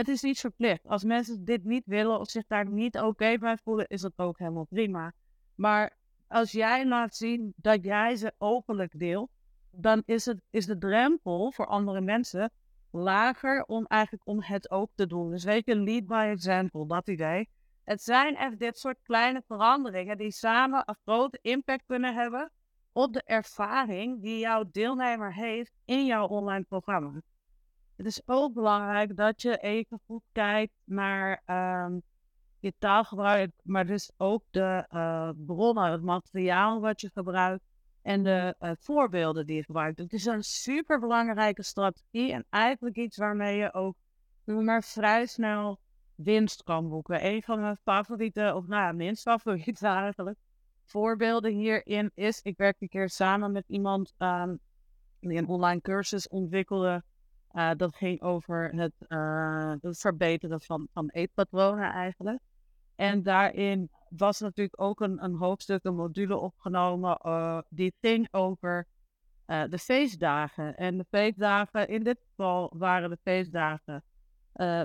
Het 0.00 0.09
is 0.09 0.23
niet 0.23 0.40
verplicht. 0.40 0.87
Als 0.87 1.04
mensen 1.04 1.45
dit 1.45 1.64
niet 1.64 1.87
willen 1.87 2.19
of 2.21 2.30
zich 2.30 2.47
daar 2.47 2.71
niet 2.71 2.99
oké 2.99 3.38
bij 3.38 3.57
voelen, 3.57 3.88
is 3.88 4.00
dat 4.00 4.12
ook 4.16 4.38
helemaal 4.38 4.64
prima. 4.64 5.12
Maar 5.54 5.97
als 6.28 6.52
jij 6.52 6.87
laat 6.87 7.16
zien 7.16 7.52
dat 7.57 7.85
jij 7.85 8.16
ze 8.16 8.33
openlijk 8.38 8.99
deelt, 8.99 9.30
dan 9.71 10.02
is, 10.07 10.25
het, 10.25 10.40
is 10.50 10.66
de 10.66 10.78
drempel 10.78 11.52
voor 11.52 11.66
andere 11.66 12.00
mensen 12.00 12.50
lager 12.90 13.64
om 13.64 13.87
eigenlijk 13.87 14.26
om 14.26 14.42
het 14.42 14.71
ook 14.71 14.90
te 14.95 15.07
doen. 15.07 15.30
Dus 15.30 15.45
weet 15.45 15.66
je, 15.66 15.76
lead 15.76 16.07
by 16.07 16.28
example, 16.30 16.87
dat 16.87 17.09
idee. 17.09 17.49
Het 17.85 18.02
zijn 18.02 18.37
echt 18.37 18.59
dit 18.59 18.78
soort 18.78 19.02
kleine 19.02 19.42
veranderingen 19.47 20.19
die 20.19 20.33
samen 20.33 20.83
een 20.85 20.97
grote 21.04 21.38
impact 21.42 21.85
kunnen 21.87 22.14
hebben 22.14 22.50
op 22.92 23.12
de 23.12 23.23
ervaring 23.25 24.23
die 24.23 24.38
jouw 24.38 24.64
deelnemer 24.73 25.35
heeft 25.35 25.73
in 25.85 26.07
jouw 26.07 26.26
online 26.26 26.64
programma. 26.69 27.21
Het 28.00 28.09
is 28.09 28.23
ook 28.26 28.54
belangrijk 28.54 29.16
dat 29.16 29.42
je 29.42 29.57
even 29.57 30.00
goed 30.07 30.23
kijkt 30.33 30.73
naar 30.85 31.42
ehm, 31.45 31.99
je 32.59 32.73
taalgebruik, 32.78 33.50
maar 33.62 33.87
dus 33.87 34.11
ook 34.16 34.42
de 34.50 34.87
uh, 34.90 35.30
bronnen, 35.47 35.90
het 35.90 36.02
materiaal 36.02 36.80
wat 36.80 37.00
je 37.00 37.11
gebruikt 37.12 37.64
en 38.02 38.23
de 38.23 38.54
uh, 38.61 38.71
voorbeelden 38.78 39.47
die 39.47 39.57
je 39.57 39.64
gebruikt. 39.64 39.99
Het 39.99 40.12
is 40.12 40.25
een 40.25 40.42
super 40.42 41.00
belangrijke 41.00 41.62
strategie 41.62 42.33
en 42.33 42.47
eigenlijk 42.50 42.97
iets 42.97 43.16
waarmee 43.16 43.57
je 43.57 43.75
ook 43.75 43.97
maar 44.45 44.83
vrij 44.83 45.26
snel 45.26 45.78
winst 46.14 46.62
kan 46.62 46.88
boeken. 46.88 47.26
Een 47.26 47.42
van 47.42 47.61
mijn 47.61 47.78
favoriete, 47.83 48.52
of 48.54 48.66
nou 48.66 48.83
ja, 48.83 48.92
minst 48.92 49.23
favoriete 49.23 49.87
eigenlijk, 50.07 50.38
voorbeelden 50.85 51.52
hierin 51.52 52.11
is, 52.14 52.40
ik 52.42 52.57
werk 52.57 52.76
een 52.78 52.88
keer 52.88 53.09
samen 53.09 53.52
met 53.52 53.64
iemand 53.69 54.14
um, 54.19 54.61
die 55.21 55.38
een 55.38 55.49
online 55.49 55.80
cursus 55.80 56.28
ontwikkelde. 56.28 57.02
Uh, 57.52 57.71
dat 57.76 57.97
ging 57.97 58.23
over 58.23 58.75
het, 58.75 58.92
uh, 59.09 59.73
het 59.80 59.99
verbeteren 59.99 60.61
van, 60.61 60.88
van 60.92 61.09
eetpatronen 61.09 61.92
eigenlijk. 61.92 62.38
En 62.95 63.23
daarin 63.23 63.90
was 64.09 64.40
natuurlijk 64.40 64.80
ook 64.80 65.00
een, 65.00 65.25
een 65.25 65.35
hoofdstuk, 65.35 65.85
een 65.85 65.95
module 65.95 66.37
opgenomen, 66.37 67.19
uh, 67.23 67.59
die 67.69 67.95
ging 68.00 68.28
over 68.30 68.87
de 69.69 69.78
feestdagen. 69.78 70.76
En 70.76 70.97
de 70.97 71.04
feestdagen, 71.09 71.88
in 71.88 72.02
dit 72.02 72.21
geval 72.28 72.73
waren 72.76 73.11
de 73.11 73.19
feestdagen 73.23 74.04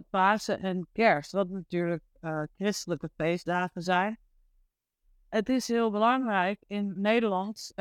Pasen 0.09 0.59
en 0.59 0.87
Kerst, 0.91 1.31
wat 1.31 1.49
natuurlijk 1.49 2.03
christelijke 2.55 3.09
feestdagen 3.15 3.81
zijn 3.81 4.17
het 5.29 5.49
is 5.49 5.67
heel 5.67 5.91
belangrijk 5.91 6.63
in 6.67 6.93
Nederland, 6.95 7.71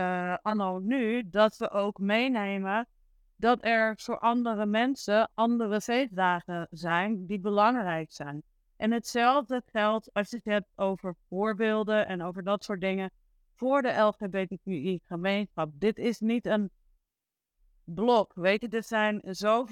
anno 0.43 0.79
nu, 0.79 1.29
dat 1.31 1.57
we 1.57 1.71
ook 1.71 1.99
meenemen 1.99 2.88
dat 3.37 3.64
er 3.64 3.97
voor 3.97 4.19
andere 4.19 4.67
mensen 4.67 5.31
andere 5.35 5.81
feestdagen 5.81 6.67
zijn 6.71 7.26
die 7.26 7.41
belangrijk 7.41 8.12
zijn. 8.12 8.43
En 8.76 8.93
hetzelfde 8.93 9.62
geldt 9.67 10.12
als 10.12 10.31
je 10.31 10.37
het 10.37 10.45
hebt 10.45 10.69
over 10.76 11.17
voorbeelden 11.29 12.07
en 12.07 12.23
over 12.23 12.43
dat 12.43 12.64
soort 12.64 12.81
dingen 12.81 13.11
voor 13.55 13.83
de 13.83 13.93
LGBTQI-gemeenschap. 13.93 15.71
Dit 15.73 15.99
is 15.99 16.21
niet 16.21 16.47
een 16.47 16.71
blok, 17.85 18.33
weet 18.35 18.61
je, 18.61 18.69
er 18.69 18.83
zijn 18.83 19.35
zo 19.35 19.67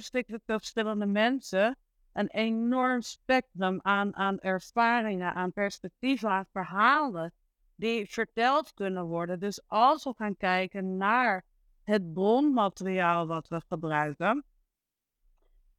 verschillende 0.47 1.07
mensen, 1.07 1.77
een 2.13 2.29
enorm 2.29 3.01
spectrum 3.01 3.79
aan, 3.83 4.17
aan 4.17 4.39
ervaringen, 4.39 5.35
aan 5.35 5.53
perspectieven, 5.53 6.31
aan 6.31 6.47
verhalen 6.53 7.33
die 7.75 8.11
verteld 8.11 8.75
kunnen 8.75 9.05
worden. 9.05 9.41
Dus 9.41 9.63
als 9.67 10.05
we 10.05 10.15
gaan 10.17 10.37
kijken 10.37 10.97
naar 10.97 11.45
het 11.85 12.13
bronmateriaal 12.13 13.27
wat 13.27 13.49
we 13.49 13.61
gebruiken, 13.69 14.45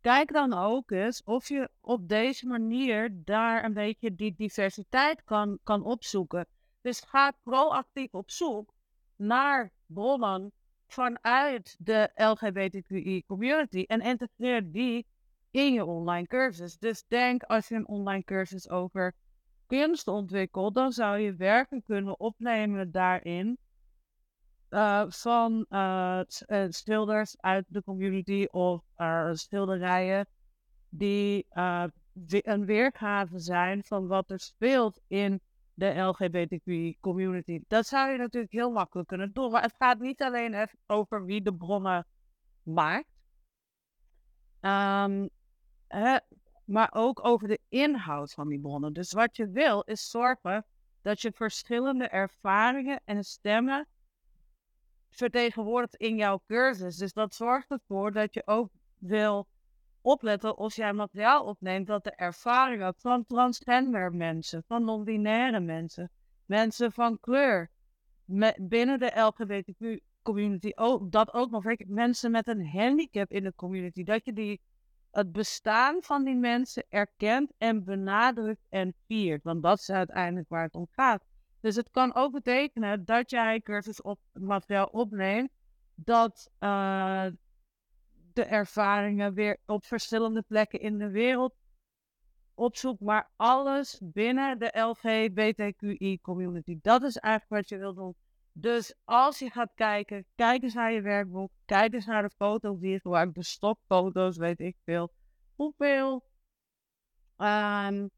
kijk 0.02 0.34
dan 0.34 0.54
ook 0.54 0.92
eens 0.92 1.24
of 1.24 1.48
je 1.48 1.70
op 1.82 2.08
deze 2.10 2.48
manier 2.48 3.22
daar 3.24 3.64
een 3.64 3.74
beetje 3.74 4.16
die 4.16 4.34
diversiteit 4.38 5.24
kan, 5.24 5.60
kan 5.64 5.84
opzoeken. 5.84 6.48
Dus 6.82 7.00
ga 7.00 7.34
proactief 7.44 8.14
op 8.14 8.32
zoek 8.32 8.74
naar 9.16 9.72
bronnen 9.86 10.52
vanuit 10.88 11.76
de 11.80 12.12
LGBTQI 12.16 13.24
community 13.26 13.84
en 13.88 14.02
integreer 14.02 14.72
die 14.72 15.06
in 15.52 15.74
je 15.74 15.86
online 15.86 16.28
cursus. 16.28 16.78
Dus 16.78 17.04
denk 17.08 17.44
als 17.44 17.68
je 17.68 17.76
een 17.76 17.88
online 17.88 18.24
cursus 18.24 18.70
over 18.70 19.16
kunst 19.68 20.08
ontwikkelt, 20.08 20.74
dan 20.74 20.92
zou 20.92 21.18
je 21.18 21.36
werken 21.36 21.84
kunnen 21.84 22.20
opnemen 22.20 22.92
daarin 22.92 23.58
uh, 24.74 25.04
van 25.08 25.66
uh, 25.70 26.22
schilders 26.70 27.42
uit 27.42 27.66
de 27.68 27.84
community 27.84 28.48
of 28.52 28.82
schilderijen 29.32 30.28
die 30.90 31.46
een 32.28 32.66
weergave 32.66 33.40
zijn 33.40 33.84
van 33.84 34.08
wat 34.08 34.30
er 34.30 34.40
speelt 34.40 35.00
in 35.08 35.42
de 35.74 36.00
LGBTQ 36.00 37.00
community. 37.00 37.62
Dat 37.68 37.88
zou 37.88 38.12
je 38.12 38.18
natuurlijk 38.18 38.54
heel 38.54 38.72
makkelijk 38.72 39.08
kunnen 39.08 39.34
doen. 39.34 39.52
Maar 39.52 39.62
het 39.62 39.76
gaat 39.78 40.00
niet 40.00 40.22
alleen 40.22 40.68
over 40.88 41.26
wie 41.26 41.42
de 41.42 41.54
bronnen 41.54 42.06
maakt. 42.64 43.08
Um, 44.62 45.30
maar 46.66 46.90
ook 46.94 47.26
over 47.26 47.48
de 47.48 47.60
inhoud 47.70 48.34
van 48.34 48.48
die 48.48 48.60
bronnen. 48.60 48.94
Dus 48.94 49.12
wat 49.12 49.36
je 49.36 49.50
wil 49.50 49.82
is 49.82 50.10
zorgen 50.10 50.66
dat 51.02 51.22
je 51.22 51.32
verschillende 51.32 52.08
ervaringen 52.08 53.02
en 53.06 53.24
stemmen 53.24 53.88
vertegenwoordigt 55.16 55.96
in 55.96 56.16
jouw 56.16 56.42
cursus. 56.48 56.98
Dus 56.98 57.14
dat 57.14 57.36
zorgt 57.36 57.72
ervoor 57.72 58.12
dat 58.12 58.34
je 58.34 58.42
ook 58.46 58.70
wil 58.98 59.48
opletten 60.02 60.56
als 60.56 60.76
jij 60.76 60.94
materiaal 60.94 61.46
opneemt 61.46 61.88
dat 61.88 62.04
de 62.04 62.16
ervaringen 62.16 62.94
van 62.98 63.26
transgender 63.26 64.12
mensen, 64.12 64.64
van 64.68 64.84
non-binaire 64.84 65.60
mensen, 65.60 66.12
mensen 66.46 66.92
van 66.92 67.20
kleur, 67.20 67.70
binnen 68.58 69.00
de 69.00 69.20
LGBTQ 69.20 70.00
community, 70.22 70.72
ook, 70.76 71.12
dat 71.12 71.34
ook 71.34 71.52
nog 71.52 71.64
mensen 71.88 72.32
met 72.32 72.48
een 72.48 72.68
handicap 72.68 73.32
in 73.32 73.44
de 73.44 73.54
community, 73.56 74.04
dat 74.04 74.26
je 74.26 74.34
die 74.34 74.62
het 75.12 75.32
bestaan 75.32 76.02
van 76.02 76.24
die 76.24 76.36
mensen 76.36 76.86
erkent 76.90 77.52
en 77.58 77.84
benadrukt 77.84 78.66
en 78.70 78.94
viert. 79.08 79.44
Want 79.44 79.64
dat 79.64 79.80
is 79.80 79.90
uiteindelijk 79.90 80.50
waar 80.50 80.64
het 80.64 80.76
om 80.76 80.88
gaat. 80.92 81.24
Dus 81.64 81.76
het 81.76 81.92
kan 81.92 82.16
ook 82.16 82.32
betekenen 82.32 83.06
dat 83.06 83.30
jij 83.30 83.62
cursus 83.62 84.02
op 84.02 84.20
materiaal 84.32 84.86
opneemt, 84.86 85.50
dat 85.96 86.52
uh, 86.60 87.26
de 88.34 88.44
ervaringen 88.44 89.34
weer 89.34 89.58
op 89.66 89.86
verschillende 89.86 90.42
plekken 90.42 90.80
in 90.80 90.98
de 90.98 91.10
wereld 91.10 91.56
opzoekt, 92.54 93.00
maar 93.00 93.30
alles 93.36 94.00
binnen 94.04 94.60
de 94.60 94.80
LGBTQI 94.80 96.20
community. 96.22 96.78
Dat 96.82 97.04
is 97.04 97.18
eigenlijk 97.18 97.62
wat 97.62 97.70
je 97.70 97.78
wilt 97.78 97.96
doen. 97.96 98.16
Dus 98.52 98.96
als 99.04 99.40
je 99.40 99.50
gaat 99.50 99.72
kijken, 99.76 100.26
kijk 100.36 100.64
eens 100.64 100.74
naar 100.74 100.92
je 100.92 101.02
werkboek, 101.02 101.52
kijk 101.66 101.94
eens 101.94 102.06
naar 102.06 102.22
de 102.22 102.36
foto's 102.36 102.80
die 102.80 102.92
je 102.92 103.00
gebruikt, 103.00 103.36
de 103.36 103.44
stokfoto's, 103.44 104.38
weet 104.38 104.60
ik 104.60 104.78
veel. 104.84 105.14
Hoeveel, 105.56 106.24
um, 107.38 108.10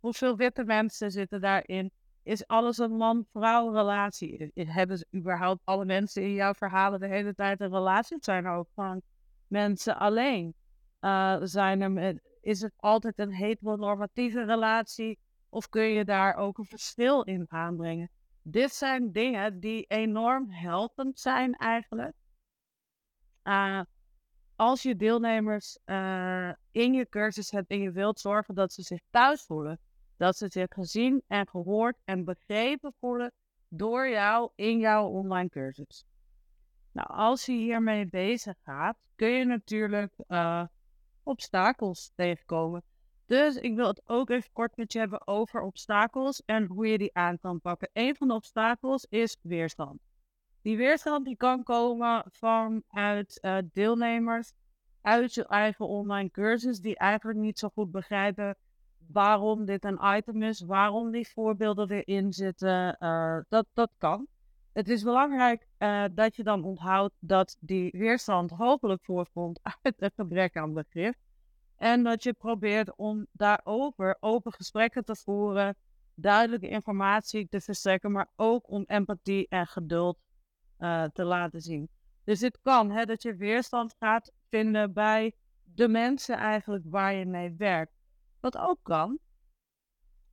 hoeveel 0.00 0.36
witte 0.36 0.64
mensen 0.64 1.10
zitten 1.10 1.40
daarin? 1.40 1.92
Is 2.22 2.46
alles 2.46 2.78
een 2.78 2.96
man-vrouw 2.96 3.72
relatie? 3.72 4.50
Hebben 4.54 4.98
ze 4.98 5.06
überhaupt 5.14 5.60
alle 5.64 5.84
mensen 5.84 6.22
in 6.22 6.32
jouw 6.32 6.54
verhalen 6.54 7.00
de 7.00 7.06
hele 7.06 7.34
tijd 7.34 7.60
een 7.60 7.70
relatie? 7.70 8.16
Zijn 8.20 8.44
er 8.44 8.52
ook 8.52 8.68
van 8.74 9.02
mensen 9.46 9.98
alleen? 9.98 10.54
Uh, 11.00 11.36
zijn 11.42 11.80
er 11.80 11.90
met, 11.90 12.22
is 12.40 12.60
het 12.60 12.72
altijd 12.76 13.18
een 13.18 13.32
heteronormatieve 13.32 14.44
relatie? 14.44 15.18
Of 15.48 15.68
kun 15.68 15.84
je 15.84 16.04
daar 16.04 16.34
ook 16.34 16.58
een 16.58 16.64
verschil 16.64 17.22
in 17.22 17.46
aanbrengen? 17.48 18.10
dit 18.42 18.72
zijn 18.72 19.12
dingen 19.12 19.60
die 19.60 19.84
enorm 19.88 20.50
helpend 20.50 21.20
zijn 21.20 21.54
eigenlijk. 21.54 22.14
Uh, 23.44 23.80
als 24.56 24.82
je 24.82 24.96
deelnemers 24.96 25.78
uh, 25.86 26.52
in 26.70 26.92
je 26.92 27.08
cursus 27.08 27.50
hebt 27.50 27.70
en 27.70 27.80
je 27.80 27.90
wilt 27.90 28.20
zorgen 28.20 28.54
dat 28.54 28.72
ze 28.72 28.82
zich 28.82 29.00
thuis 29.10 29.42
voelen, 29.42 29.78
dat 30.16 30.36
ze 30.36 30.48
zich 30.48 30.68
gezien 30.68 31.22
en 31.26 31.48
gehoord 31.48 31.96
en 32.04 32.24
begrepen 32.24 32.92
voelen 32.98 33.32
door 33.68 34.08
jou 34.08 34.50
in 34.54 34.78
jouw 34.78 35.06
online 35.06 35.48
cursus. 35.48 36.04
Nou, 36.92 37.08
als 37.08 37.46
je 37.46 37.52
hiermee 37.52 38.06
bezig 38.06 38.56
gaat, 38.62 38.96
kun 39.16 39.28
je 39.28 39.44
natuurlijk 39.44 40.14
uh, 40.28 40.64
obstakels 41.22 42.12
tegenkomen. 42.14 42.82
Dus 43.26 43.56
ik 43.56 43.74
wil 43.74 43.86
het 43.86 44.02
ook 44.04 44.30
even 44.30 44.52
kort 44.52 44.76
met 44.76 44.92
je 44.92 44.98
hebben 44.98 45.26
over 45.26 45.60
obstakels 45.60 46.42
en 46.44 46.66
hoe 46.66 46.86
je 46.86 46.98
die 46.98 47.14
aan 47.14 47.38
kan 47.38 47.60
pakken. 47.60 47.90
Een 47.92 48.16
van 48.16 48.28
de 48.28 48.34
obstakels 48.34 49.06
is 49.08 49.36
weerstand. 49.40 50.00
Die 50.62 50.76
weerstand 50.76 51.24
die 51.24 51.36
kan 51.36 51.62
komen 51.62 52.24
vanuit 52.30 53.38
uh, 53.42 53.58
deelnemers 53.72 54.52
uit 55.00 55.34
je 55.34 55.46
eigen 55.46 55.86
online 55.88 56.30
cursus 56.30 56.80
die 56.80 56.96
eigenlijk 56.96 57.38
niet 57.38 57.58
zo 57.58 57.68
goed 57.68 57.90
begrijpen 57.90 58.56
waarom 59.06 59.64
dit 59.64 59.84
een 59.84 60.00
item 60.02 60.42
is, 60.42 60.60
waarom 60.60 61.10
die 61.10 61.28
voorbeelden 61.28 61.90
erin 61.90 62.32
zitten. 62.32 62.96
Uh, 63.00 63.38
dat, 63.48 63.66
dat 63.72 63.90
kan. 63.98 64.26
Het 64.72 64.88
is 64.88 65.02
belangrijk 65.02 65.66
uh, 65.78 66.04
dat 66.12 66.36
je 66.36 66.42
dan 66.42 66.64
onthoudt 66.64 67.14
dat 67.18 67.56
die 67.60 67.90
weerstand 67.96 68.50
hopelijk 68.50 69.04
voorkomt 69.04 69.60
uit 69.82 69.94
het 70.00 70.12
gebrek 70.16 70.56
aan 70.56 70.72
begrip. 70.72 71.14
En 71.76 72.02
dat 72.02 72.22
je 72.22 72.32
probeert 72.32 72.96
om 72.96 73.26
daarover 73.32 74.16
open 74.20 74.52
gesprekken 74.52 75.04
te 75.04 75.16
voeren, 75.16 75.76
duidelijke 76.14 76.68
informatie 76.68 77.48
te 77.48 77.60
verstrekken, 77.60 78.12
maar 78.12 78.30
ook 78.36 78.70
om 78.70 78.84
empathie 78.86 79.46
en 79.48 79.66
geduld 79.66 80.18
uh, 80.78 81.04
te 81.12 81.24
laten 81.24 81.60
zien. 81.60 81.88
Dus 82.24 82.40
het 82.40 82.58
kan 82.62 82.90
hè, 82.90 83.04
dat 83.04 83.22
je 83.22 83.36
weerstand 83.36 83.94
gaat 83.98 84.32
vinden 84.48 84.92
bij 84.92 85.34
de 85.62 85.88
mensen 85.88 86.36
eigenlijk 86.36 86.84
waar 86.86 87.14
je 87.14 87.26
mee 87.26 87.54
werkt. 87.56 87.92
Wat 88.42 88.58
ook 88.58 88.78
kan, 88.82 89.18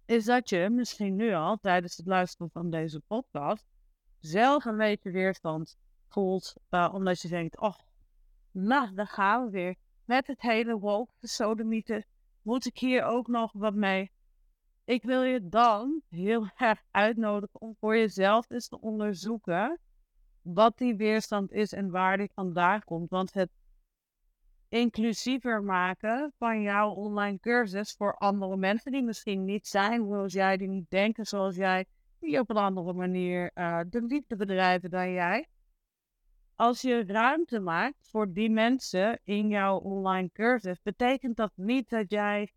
is 0.06 0.26
dat 0.26 0.50
je 0.50 0.70
misschien 0.70 1.16
nu 1.16 1.34
al 1.34 1.58
tijdens 1.58 1.98
het 1.98 2.06
luisteren 2.06 2.52
van 2.52 2.70
deze 2.70 3.02
podcast 3.08 3.66
zelf 4.20 4.66
een 4.66 4.78
beetje 4.78 5.12
weerstand 5.12 5.78
voelt, 6.08 6.54
uh, 6.70 6.92
omdat 6.94 7.22
je 7.22 7.28
denkt, 7.28 7.60
oh, 7.60 7.76
nou, 8.52 8.94
daar 8.94 9.08
gaan 9.08 9.46
we 9.46 9.52
weer 9.52 9.76
met 10.06 10.28
het 10.28 10.42
hele 10.42 10.80
woke, 10.80 11.14
de 11.20 11.28
sodomieten, 11.28 12.06
moet 12.42 12.66
ik 12.66 12.78
hier 12.78 13.04
ook 13.04 13.28
nog 13.28 13.52
wat 13.54 13.74
mee? 13.74 14.12
Ik 14.84 15.04
wil 15.04 15.24
je 15.24 15.50
dan 15.50 16.02
heel 16.08 16.50
erg 16.58 16.84
uitnodigen 16.92 17.62
om 17.62 17.76
voor 17.80 17.98
jezelf 17.98 18.50
eens 18.50 18.68
te 18.68 18.82
onderzoeken 18.82 19.80
wat 20.42 20.78
die 20.78 20.96
weerstand 20.96 21.52
is 21.52 21.74
en 21.74 21.90
waar 21.90 22.18
die 22.18 22.32
vandaan 22.34 22.84
komt. 22.84 23.10
Want 23.10 23.34
het 23.34 23.50
inclusiever 24.70 25.64
maken 25.64 26.34
van 26.38 26.62
jouw 26.62 26.90
online 26.90 27.40
cursus 27.40 27.94
voor 27.94 28.16
andere 28.16 28.58
mensen 28.58 28.92
die 28.92 29.04
misschien 29.04 29.46
niet 29.46 29.68
zijn 29.68 30.06
zoals 30.08 30.34
jij, 30.34 30.58
die 30.58 30.68
niet 30.68 30.90
denken 30.90 31.26
zoals 31.26 31.56
jij, 31.56 31.86
die 32.20 32.40
op 32.40 32.50
een 32.50 32.58
andere 32.58 32.94
manier 32.94 33.52
uh, 33.56 33.80
de 33.90 34.02
liefde 34.02 34.36
bedrijven 34.36 34.90
dan 34.90 35.12
jij. 35.12 35.48
Als 36.56 36.82
je 36.82 37.04
ruimte 37.06 37.60
maakt 37.60 38.10
voor 38.10 38.34
die 38.34 38.50
mensen 38.50 39.20
in 39.24 39.48
jouw 39.48 39.78
online 39.78 40.30
cursus, 40.34 40.82
betekent 40.82 41.36
dat 41.36 41.52
niet 41.56 41.90
dat 41.90 42.10
jij 42.10 42.52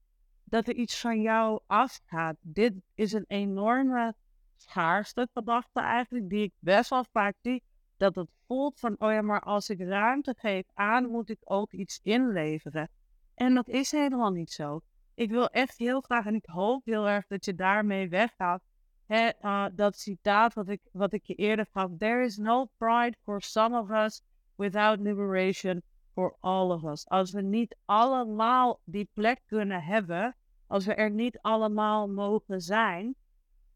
dat 0.44 0.68
er 0.68 0.74
iets 0.74 1.00
van 1.00 1.20
jou 1.20 1.60
afgaat. 1.66 2.36
Dit 2.40 2.74
is 2.94 3.12
een 3.12 3.24
enorme 3.26 4.14
schaarste 4.56 5.28
gedachte 5.32 5.80
eigenlijk, 5.80 6.28
die 6.28 6.42
ik 6.42 6.52
best 6.58 6.90
wel 6.90 7.04
vaak 7.12 7.34
zie 7.42 7.62
dat 8.02 8.14
het 8.14 8.30
voelt 8.46 8.78
van, 8.78 8.94
oh 8.98 9.12
ja, 9.12 9.22
maar 9.22 9.40
als 9.40 9.70
ik 9.70 9.80
ruimte 9.80 10.34
geef 10.38 10.64
aan, 10.74 11.10
moet 11.10 11.30
ik 11.30 11.38
ook 11.44 11.72
iets 11.72 12.00
inleveren. 12.02 12.90
En 13.34 13.54
dat 13.54 13.68
is 13.68 13.90
helemaal 13.90 14.30
niet 14.30 14.50
zo. 14.50 14.80
Ik 15.14 15.30
wil 15.30 15.48
echt 15.48 15.78
heel 15.78 16.00
graag, 16.00 16.26
en 16.26 16.34
ik 16.34 16.46
hoop 16.46 16.84
heel 16.84 17.08
erg 17.08 17.26
dat 17.26 17.44
je 17.44 17.54
daarmee 17.54 18.08
weggaat. 18.08 18.62
Uh, 19.06 19.66
dat 19.72 19.96
citaat 19.96 20.54
wat 20.54 20.68
ik, 20.68 20.80
wat 20.92 21.12
ik 21.12 21.24
je 21.24 21.34
eerder 21.34 21.66
gaf. 21.72 21.90
There 21.98 22.24
is 22.24 22.36
no 22.36 22.68
pride 22.76 23.16
for 23.22 23.42
some 23.42 23.80
of 23.80 23.90
us 23.90 24.22
without 24.54 25.00
liberation 25.00 25.82
for 26.12 26.36
all 26.40 26.70
of 26.70 26.84
us. 26.84 27.08
Als 27.08 27.32
we 27.32 27.42
niet 27.42 27.76
allemaal 27.84 28.80
die 28.84 29.08
plek 29.12 29.40
kunnen 29.46 29.82
hebben, 29.82 30.36
als 30.66 30.86
we 30.86 30.94
er 30.94 31.10
niet 31.10 31.38
allemaal 31.40 32.08
mogen 32.08 32.60
zijn, 32.60 33.14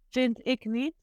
vind 0.08 0.46
ik 0.46 0.64
niet 0.64 0.94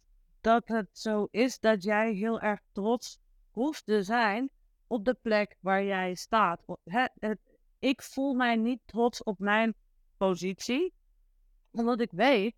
dat 0.43 0.67
het 0.67 0.89
zo 0.91 1.27
is 1.31 1.59
dat 1.59 1.83
jij 1.83 2.13
heel 2.13 2.39
erg 2.39 2.59
trots 2.71 3.19
hoeft 3.51 3.85
te 3.85 4.03
zijn 4.03 4.49
op 4.87 5.05
de 5.05 5.13
plek 5.13 5.57
waar 5.59 5.83
jij 5.83 6.15
staat. 6.15 6.65
ik 7.79 8.01
voel 8.01 8.33
mij 8.33 8.55
niet 8.55 8.79
trots 8.85 9.23
op 9.23 9.39
mijn 9.39 9.75
positie, 10.17 10.93
omdat 11.71 11.99
ik 11.99 12.11
weet 12.11 12.55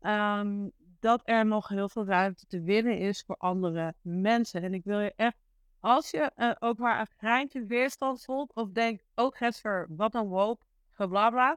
ehm, 0.00 0.68
dat 1.00 1.22
er 1.24 1.46
nog 1.46 1.68
heel 1.68 1.88
veel 1.88 2.04
ruimte 2.04 2.46
te 2.46 2.60
winnen 2.60 2.98
is 2.98 3.22
voor 3.26 3.36
andere 3.36 3.94
mensen. 4.00 4.62
En 4.62 4.74
ik 4.74 4.84
wil 4.84 5.00
je 5.00 5.12
echt, 5.16 5.36
als 5.80 6.10
je 6.10 6.30
uh, 6.36 6.52
ook 6.58 6.78
maar 6.78 7.00
een 7.00 7.14
greintje 7.16 7.64
weerstand 7.64 8.24
voelt 8.24 8.54
of 8.54 8.70
denkt, 8.70 9.04
oh, 9.14 9.36
Gesver, 9.36 9.86
wat 9.90 10.14
een 10.14 10.28
woke, 10.28 10.64
bla 10.96 11.56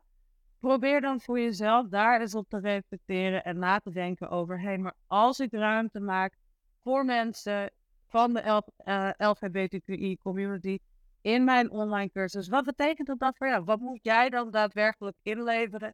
probeer 0.59 1.01
dan 1.01 1.21
voor 1.21 1.39
jezelf 1.39 1.87
daar 1.87 2.21
eens 2.21 2.35
op 2.35 2.49
te 2.49 2.59
reflecteren 2.59 3.43
en 3.43 3.59
na 3.59 3.79
te 3.79 3.91
denken 3.91 4.29
over, 4.29 4.79
maar 4.79 4.95
als 5.07 5.39
ik 5.39 5.51
ruimte 5.51 5.99
maak 5.99 6.37
voor 6.83 7.05
mensen 7.05 7.71
van 8.07 8.33
de 8.33 8.39
L, 8.49 8.61
uh, 8.85 9.09
eh, 9.19 10.79
in 11.21 11.43
mijn 11.43 11.71
online 11.71 12.09
cursus, 12.09 12.47
wat 12.47 12.65
betekent 12.65 13.07
dat, 13.07 13.19
dat 13.19 13.37
voor 13.37 13.47
jou? 13.47 13.63
Wat 13.63 13.79
moet 13.79 13.99
jij 14.01 14.29
dan 14.29 14.51
daadwerkelijk 14.51 15.17
inleveren? 15.21 15.93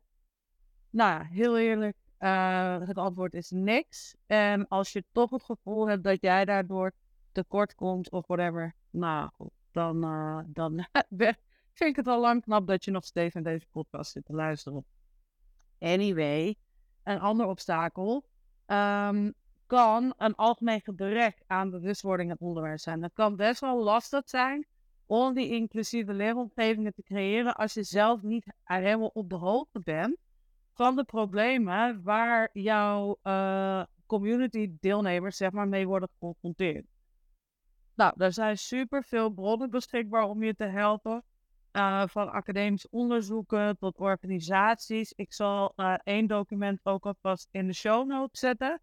Nou, 0.90 1.26
heel 1.26 1.58
eerlijk, 1.58 1.98
uh, 2.20 2.88
het 2.88 2.98
antwoord 2.98 3.34
is 3.34 3.52
niks. 3.52 4.16
En 4.26 4.68
als 4.68 4.92
je 4.92 5.04
toch 5.12 5.30
het 5.30 5.44
gevoel 5.44 5.88
hebt 5.88 6.04
dat 6.04 6.22
jij 6.22 6.46
daardoor 6.46 6.92
tekort 7.32 7.76
komt 7.76 8.12
of 8.12 8.28
whatever, 8.28 8.74
nou, 8.90 9.30
dan, 9.72 10.06
uh, 10.06 10.40
dan 10.48 10.86
vind 11.76 11.90
ik 11.90 11.96
het 11.96 12.08
al 12.08 12.20
lang 12.20 12.42
knap 12.42 12.68
dat 12.68 12.86
je 12.86 12.92
nog 12.92 13.06
steeds 13.06 13.34
naar 13.34 13.44
deze 13.44 13.68
podcast 13.72 14.12
zit 14.12 14.26
te 14.26 14.34
luisteren. 14.34 14.86
Anyway, 15.80 16.56
een 17.04 17.20
ander 17.20 17.48
obstakel 17.48 18.26
um, 18.68 19.34
kan 19.68 20.14
een 20.18 20.36
algemeen 20.36 20.82
gebrek 20.82 21.44
aan 21.48 21.70
bewustwording 21.70 22.30
en 22.30 22.40
onderwijs 22.40 22.84
zijn. 22.84 23.02
Dat 23.02 23.14
kan 23.14 23.36
best 23.36 23.60
wel 23.60 23.84
lastig 23.84 24.30
zijn 24.30 24.68
om 25.06 25.34
die 25.34 25.50
inclusieve 25.50 26.14
leeromgevingen 26.14 26.94
te 26.94 27.04
creëren 27.04 27.56
als 27.56 27.74
je 27.74 27.84
zelf 27.84 28.22
niet 28.22 28.54
helemaal 28.64 29.12
op 29.14 29.30
de 29.30 29.36
hoogte 29.36 29.80
bent 29.80 30.18
van 30.74 30.96
de 30.96 31.04
problemen 31.04 32.04
waar 32.04 32.50
jouw 32.54 33.18
uh, 33.24 33.84
community 34.06 34.72
deelnemers 34.80 35.38
zeg 35.38 35.52
maar, 35.52 35.68
mee 35.68 35.88
worden 35.88 36.10
geconfronteerd. 36.12 36.86
Nou, 37.96 38.14
er 38.18 38.34
zijn 38.34 38.58
super 38.58 39.04
veel 39.04 39.30
bronnen 39.30 39.70
beschikbaar 39.70 40.24
om 40.24 40.44
je 40.44 40.56
te 40.56 40.66
helpen. 40.66 41.24
Uh, 41.76 42.04
van 42.08 42.32
academisch 42.32 42.90
onderzoeken 42.90 43.78
tot 43.78 43.98
organisaties. 43.98 45.14
Ik 45.16 45.34
zal 45.34 45.74
uh, 45.76 45.96
één 46.04 46.28
document 46.28 46.80
ook 46.84 47.06
alvast 47.06 47.48
in 47.52 47.68
de 47.68 47.74
show 47.74 48.08
notes 48.08 48.40
zetten, 48.40 48.82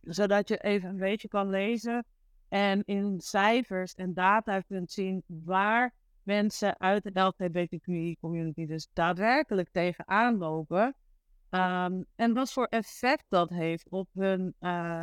zodat 0.00 0.48
je 0.48 0.58
even 0.58 0.88
een 0.88 0.96
beetje 0.96 1.28
kan 1.28 1.48
lezen 1.48 2.06
en 2.48 2.82
in 2.84 3.20
cijfers 3.20 3.94
en 3.94 4.14
data 4.14 4.60
kunt 4.60 4.92
zien 4.92 5.22
waar 5.26 5.94
mensen 6.22 6.80
uit 6.80 7.02
de 7.02 7.20
LGBTQI-community 7.20 8.66
dus 8.66 8.88
daadwerkelijk 8.92 9.68
tegenaan 9.72 10.36
lopen. 10.36 10.96
Um, 11.50 12.04
en 12.14 12.34
wat 12.34 12.52
voor 12.52 12.66
effect 12.66 13.24
dat 13.28 13.50
heeft 13.50 13.90
op 13.90 14.08
hun, 14.12 14.54
uh, 14.60 15.02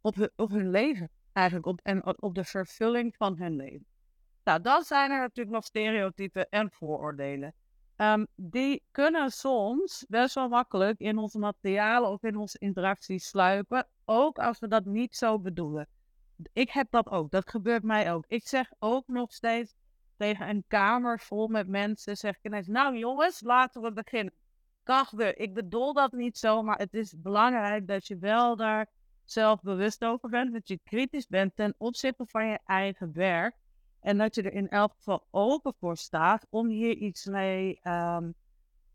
op 0.00 0.14
hun, 0.14 0.30
op 0.36 0.50
hun 0.50 0.70
leven 0.70 1.10
eigenlijk 1.32 1.66
op, 1.66 1.80
en 1.82 2.22
op 2.22 2.34
de 2.34 2.44
vervulling 2.44 3.16
van 3.16 3.36
hun 3.38 3.56
leven. 3.56 3.89
Nou, 4.50 4.62
dan 4.62 4.82
zijn 4.82 5.10
er 5.10 5.20
natuurlijk 5.20 5.56
nog 5.56 5.64
stereotypen 5.64 6.48
en 6.48 6.70
vooroordelen. 6.70 7.54
Um, 7.96 8.26
die 8.36 8.82
kunnen 8.90 9.30
soms 9.30 10.04
best 10.08 10.34
wel 10.34 10.48
makkelijk 10.48 10.98
in 10.98 11.18
onze 11.18 11.38
materialen 11.38 12.10
of 12.10 12.22
in 12.22 12.36
onze 12.36 12.58
interacties 12.58 13.28
sluipen, 13.28 13.88
ook 14.04 14.38
als 14.38 14.58
we 14.58 14.68
dat 14.68 14.84
niet 14.84 15.16
zo 15.16 15.38
bedoelen. 15.38 15.88
Ik 16.52 16.70
heb 16.70 16.90
dat 16.90 17.10
ook, 17.10 17.30
dat 17.30 17.50
gebeurt 17.50 17.82
mij 17.82 18.12
ook. 18.12 18.24
Ik 18.28 18.48
zeg 18.48 18.72
ook 18.78 19.06
nog 19.06 19.32
steeds 19.32 19.74
tegen 20.16 20.48
een 20.48 20.64
kamer 20.68 21.20
vol 21.20 21.48
met 21.48 21.68
mensen, 21.68 22.16
zeg 22.16 22.36
ik 22.36 22.44
ineens, 22.44 22.66
nou 22.66 22.96
jongens, 22.96 23.40
laten 23.40 23.82
we 23.82 23.92
beginnen. 23.92 24.34
Kachter, 24.82 25.38
ik 25.38 25.54
bedoel 25.54 25.92
dat 25.92 26.12
niet 26.12 26.38
zo, 26.38 26.62
maar 26.62 26.78
het 26.78 26.94
is 26.94 27.14
belangrijk 27.20 27.86
dat 27.86 28.06
je 28.06 28.18
wel 28.18 28.56
daar 28.56 28.86
zelf 29.24 29.60
bewust 29.60 30.04
over 30.04 30.28
bent, 30.28 30.52
dat 30.52 30.68
je 30.68 30.80
kritisch 30.84 31.26
bent 31.26 31.56
ten 31.56 31.74
opzichte 31.78 32.26
van 32.26 32.46
je 32.46 32.58
eigen 32.64 33.12
werk. 33.12 33.58
En 34.00 34.18
dat 34.18 34.34
je 34.34 34.42
er 34.42 34.52
in 34.52 34.68
elk 34.68 34.92
geval 34.96 35.26
open 35.30 35.74
voor 35.78 35.96
staat 35.96 36.46
om 36.50 36.68
hier 36.68 36.96
iets 36.96 37.26
mee 37.26 37.80
um, 37.82 38.34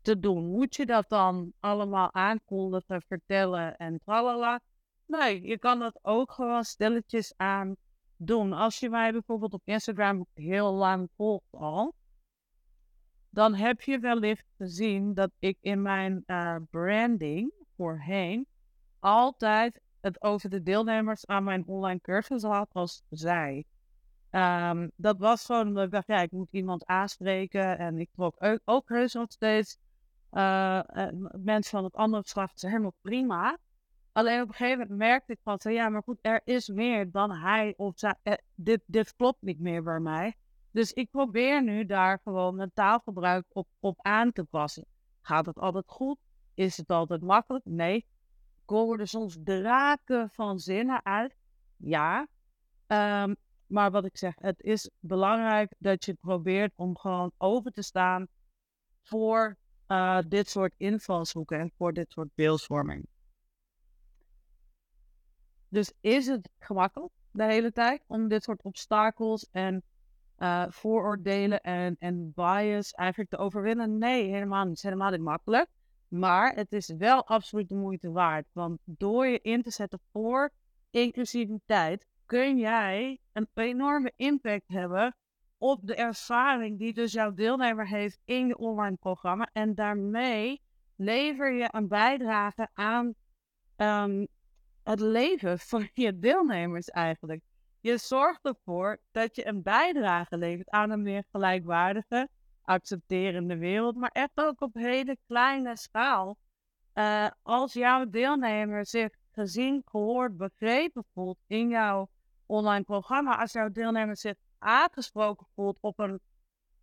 te 0.00 0.18
doen. 0.20 0.46
Moet 0.46 0.76
je 0.76 0.86
dat 0.86 1.08
dan 1.08 1.52
allemaal 1.60 2.14
aankondigen, 2.14 3.02
vertellen 3.02 3.76
en 3.76 4.00
tralala? 4.04 4.60
Nee, 5.06 5.42
je 5.42 5.58
kan 5.58 5.78
dat 5.78 5.98
ook 6.02 6.32
gewoon 6.32 6.64
stilletjes 6.64 7.32
aan 7.36 7.76
doen. 8.16 8.52
Als 8.52 8.78
je 8.78 8.90
mij 8.90 9.12
bijvoorbeeld 9.12 9.52
op 9.52 9.62
Instagram 9.64 10.26
heel 10.34 10.72
lang 10.72 11.08
volgt 11.16 11.50
al, 11.50 11.94
dan 13.30 13.54
heb 13.54 13.80
je 13.80 13.98
wellicht 13.98 14.46
gezien 14.56 15.14
dat 15.14 15.30
ik 15.38 15.58
in 15.60 15.82
mijn 15.82 16.22
uh, 16.26 16.56
branding 16.70 17.52
voorheen 17.76 18.46
altijd 18.98 19.80
het 20.00 20.22
over 20.22 20.50
de 20.50 20.62
deelnemers 20.62 21.26
aan 21.26 21.44
mijn 21.44 21.66
online 21.66 22.00
cursus 22.00 22.42
had 22.42 22.68
als 22.72 23.02
zij. 23.10 23.64
Um, 24.36 24.90
dat 24.96 25.18
was 25.18 25.44
gewoon 25.44 25.78
ik 25.78 25.90
dacht, 25.90 26.06
ja, 26.06 26.20
ik 26.20 26.30
moet 26.30 26.52
iemand 26.52 26.86
aanspreken. 26.86 27.78
En 27.78 27.98
ik 27.98 28.08
trok 28.12 28.36
ook, 28.38 28.60
ook 28.64 28.88
heus 28.88 29.12
nog 29.12 29.32
steeds 29.32 29.78
uh, 30.32 30.80
mensen 31.32 31.70
van 31.70 31.84
het 31.84 31.94
andere 31.94 32.22
geslacht. 32.22 32.62
helemaal 32.62 32.94
prima. 33.00 33.58
Alleen 34.12 34.42
op 34.42 34.48
een 34.48 34.54
gegeven 34.54 34.78
moment 34.78 34.98
merkte 34.98 35.32
ik 35.32 35.38
van, 35.42 35.72
ja, 35.72 35.88
maar 35.88 36.02
goed, 36.02 36.18
er 36.20 36.40
is 36.44 36.68
meer 36.68 37.10
dan 37.10 37.30
hij 37.30 37.74
of 37.76 37.92
zij. 37.98 38.14
Eh, 38.22 38.32
dit, 38.54 38.82
dit 38.86 39.16
klopt 39.16 39.42
niet 39.42 39.60
meer 39.60 39.82
bij 39.82 40.00
mij. 40.00 40.34
Dus 40.70 40.92
ik 40.92 41.10
probeer 41.10 41.62
nu 41.62 41.86
daar 41.86 42.20
gewoon 42.24 42.54
mijn 42.54 42.70
taalgebruik 42.74 43.44
op, 43.48 43.68
op 43.80 43.98
aan 44.02 44.32
te 44.32 44.44
passen. 44.44 44.86
Gaat 45.20 45.46
het 45.46 45.58
altijd 45.58 45.84
goed? 45.86 46.18
Is 46.54 46.76
het 46.76 46.88
altijd 46.88 47.22
makkelijk? 47.22 47.64
Nee. 47.64 48.06
Komen 48.64 48.98
er 48.98 49.08
soms 49.08 49.38
draken 49.44 50.30
van 50.32 50.58
zinnen 50.58 51.04
uit? 51.04 51.36
Ja. 51.76 52.26
Um, 52.86 53.36
maar 53.66 53.90
wat 53.90 54.04
ik 54.04 54.16
zeg, 54.16 54.34
het 54.36 54.60
is 54.62 54.90
belangrijk 55.00 55.74
dat 55.78 56.04
je 56.04 56.14
probeert 56.14 56.72
om 56.76 56.98
gewoon 56.98 57.32
open 57.36 57.72
te 57.72 57.82
staan 57.82 58.26
voor 59.02 59.56
uh, 59.88 60.18
dit 60.28 60.48
soort 60.48 60.74
invalshoeken 60.76 61.58
en 61.58 61.72
voor 61.76 61.92
dit 61.92 62.10
soort 62.10 62.28
beeldvorming. 62.34 63.06
Dus 65.68 65.92
is 66.00 66.26
het 66.26 66.50
gemakkelijk 66.58 67.12
de 67.30 67.44
hele 67.44 67.72
tijd 67.72 68.02
om 68.06 68.28
dit 68.28 68.42
soort 68.42 68.62
obstakels 68.62 69.48
en 69.50 69.82
uh, 70.38 70.64
vooroordelen 70.68 71.60
en, 71.60 71.96
en 71.98 72.32
bias 72.34 72.92
eigenlijk 72.92 73.30
te 73.30 73.36
overwinnen? 73.36 73.98
Nee, 73.98 74.30
helemaal 74.30 74.60
niet. 74.60 74.68
Het 74.68 74.76
is 74.76 74.82
helemaal 74.82 75.10
niet 75.10 75.20
makkelijk. 75.20 75.68
Maar 76.08 76.54
het 76.54 76.72
is 76.72 76.88
wel 76.88 77.26
absoluut 77.26 77.68
de 77.68 77.74
moeite 77.74 78.10
waard. 78.10 78.46
Want 78.52 78.78
door 78.84 79.26
je 79.26 79.40
in 79.40 79.62
te 79.62 79.70
zetten 79.70 80.00
voor 80.12 80.50
inclusiviteit, 80.90 82.06
kun 82.26 82.58
jij 82.58 83.20
een 83.32 83.48
enorme 83.54 84.12
impact 84.16 84.68
hebben 84.68 85.16
op 85.58 85.80
de 85.82 85.94
ervaring 85.94 86.78
die 86.78 86.92
dus 86.92 87.12
jouw 87.12 87.32
deelnemer 87.32 87.88
heeft 87.88 88.20
in 88.24 88.46
je 88.46 88.58
online 88.58 88.96
programma. 88.96 89.48
En 89.52 89.74
daarmee 89.74 90.62
lever 90.96 91.52
je 91.52 91.68
een 91.70 91.88
bijdrage 91.88 92.68
aan 92.74 93.14
ehm, 93.76 94.26
het 94.82 95.00
leven 95.00 95.58
van 95.58 95.88
je 95.94 96.18
deelnemers 96.18 96.88
eigenlijk. 96.88 97.42
Je 97.80 97.98
zorgt 97.98 98.40
ervoor 98.42 99.00
dat 99.10 99.36
je 99.36 99.46
een 99.46 99.62
bijdrage 99.62 100.38
levert 100.38 100.70
aan 100.70 100.90
een 100.90 101.02
meer 101.02 101.24
gelijkwaardige, 101.30 102.28
accepterende 102.62 103.56
wereld, 103.56 103.96
maar 103.96 104.10
echt 104.12 104.32
ook 104.34 104.60
op 104.60 104.74
hele 104.74 105.16
kleine 105.26 105.76
schaal. 105.76 106.36
Uh, 106.94 107.26
als 107.42 107.72
jouw 107.72 108.04
deelnemer 108.08 108.86
zich 108.86 109.08
gezien, 109.30 109.82
gehoord, 109.84 110.36
begrepen 110.36 111.04
voelt 111.12 111.38
in 111.46 111.68
jouw 111.68 112.08
online 112.46 112.84
programma, 112.84 113.38
als 113.38 113.52
jouw 113.52 113.70
deelnemer 113.70 114.16
zich 114.16 114.34
aangesproken 114.58 115.46
voelt 115.54 115.78
op 115.80 115.98
een 115.98 116.20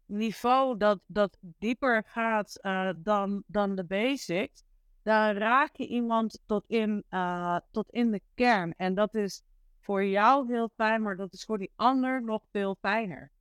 niveau 0.05 0.77
dat, 0.77 0.99
dat 1.05 1.37
dieper 1.41 2.03
gaat 2.07 2.59
uh, 2.61 2.89
dan, 2.97 3.43
dan 3.47 3.75
de 3.75 3.83
basics, 3.83 4.63
dan 5.01 5.31
raak 5.31 5.75
je 5.75 5.87
iemand 5.87 6.39
tot 6.45 6.63
in, 6.67 7.03
uh, 7.09 7.57
tot 7.71 7.89
in 7.89 8.11
de 8.11 8.21
kern. 8.33 8.73
En 8.77 8.93
dat 8.93 9.15
is 9.15 9.41
voor 9.79 10.05
jou 10.05 10.53
heel 10.53 10.69
fijn, 10.75 11.01
maar 11.01 11.15
dat 11.15 11.33
is 11.33 11.45
voor 11.45 11.57
die 11.57 11.71
ander 11.75 12.23
nog 12.23 12.41
veel 12.51 12.75
fijner. 12.81 13.31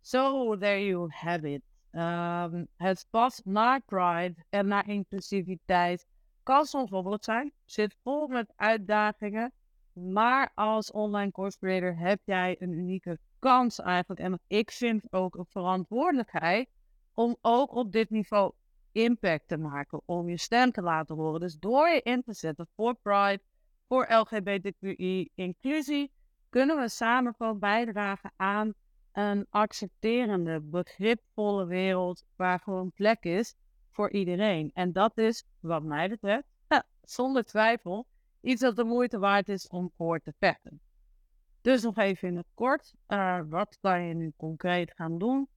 So 0.00 0.56
there 0.56 0.86
you 0.86 1.08
have 1.10 1.50
it. 1.50 1.62
Um, 1.92 2.68
het 2.76 3.06
pad 3.10 3.40
naar 3.44 3.80
Pride 3.80 4.34
en 4.48 4.66
naar 4.66 4.88
inclusiviteit 4.88 6.06
kan 6.42 6.64
soms 6.64 6.90
wat 6.90 7.24
zijn, 7.24 7.52
zit 7.64 7.96
vol 8.02 8.26
met 8.26 8.52
uitdagingen. 8.56 9.52
Maar 9.92 10.52
als 10.54 10.90
online 10.90 11.30
course 11.30 11.58
creator 11.58 11.96
heb 11.98 12.20
jij 12.24 12.56
een 12.58 12.72
unieke 12.72 13.18
kans 13.38 13.80
eigenlijk. 13.80 14.20
En 14.20 14.40
ik 14.46 14.70
vind 14.70 15.12
ook 15.12 15.34
een 15.34 15.46
verantwoordelijkheid 15.48 16.68
om 17.14 17.36
ook 17.40 17.74
op 17.74 17.92
dit 17.92 18.10
niveau 18.10 18.52
impact 18.92 19.48
te 19.48 19.56
maken. 19.56 20.00
Om 20.04 20.28
je 20.28 20.38
stem 20.38 20.72
te 20.72 20.82
laten 20.82 21.16
horen. 21.16 21.40
Dus 21.40 21.58
door 21.58 21.88
je 21.88 22.00
in 22.02 22.22
te 22.22 22.32
zetten 22.32 22.68
voor 22.76 22.94
Pride, 22.94 23.40
voor 23.88 24.06
LGBTQI 24.12 25.28
inclusie, 25.34 26.12
kunnen 26.48 26.76
we 26.76 26.88
samen 26.88 27.34
gewoon 27.34 27.58
bijdragen 27.58 28.32
aan 28.36 28.74
een 29.12 29.46
accepterende, 29.50 30.60
begripvolle 30.60 31.66
wereld 31.66 32.24
waar 32.36 32.60
gewoon 32.60 32.92
plek 32.92 33.24
is 33.24 33.54
voor 33.90 34.10
iedereen. 34.10 34.70
En 34.74 34.92
dat 34.92 35.18
is, 35.18 35.44
wat 35.60 35.82
mij 35.82 36.08
betreft, 36.08 36.46
zonder 37.02 37.44
twijfel, 37.44 38.06
iets 38.42 38.60
dat 38.60 38.76
de 38.76 38.84
moeite 38.84 39.18
waard 39.18 39.48
is 39.48 39.68
om 39.68 39.90
voor 39.96 40.20
te 40.20 40.32
vechten. 40.38 40.80
Dus 41.60 41.82
nog 41.82 41.98
even 41.98 42.28
in 42.28 42.36
het 42.36 42.50
kort, 42.54 42.94
uh, 43.08 43.40
wat 43.48 43.78
kan 43.80 44.02
je 44.02 44.14
nu 44.14 44.32
concreet 44.36 44.92
gaan 44.94 45.18
doen? 45.18 45.48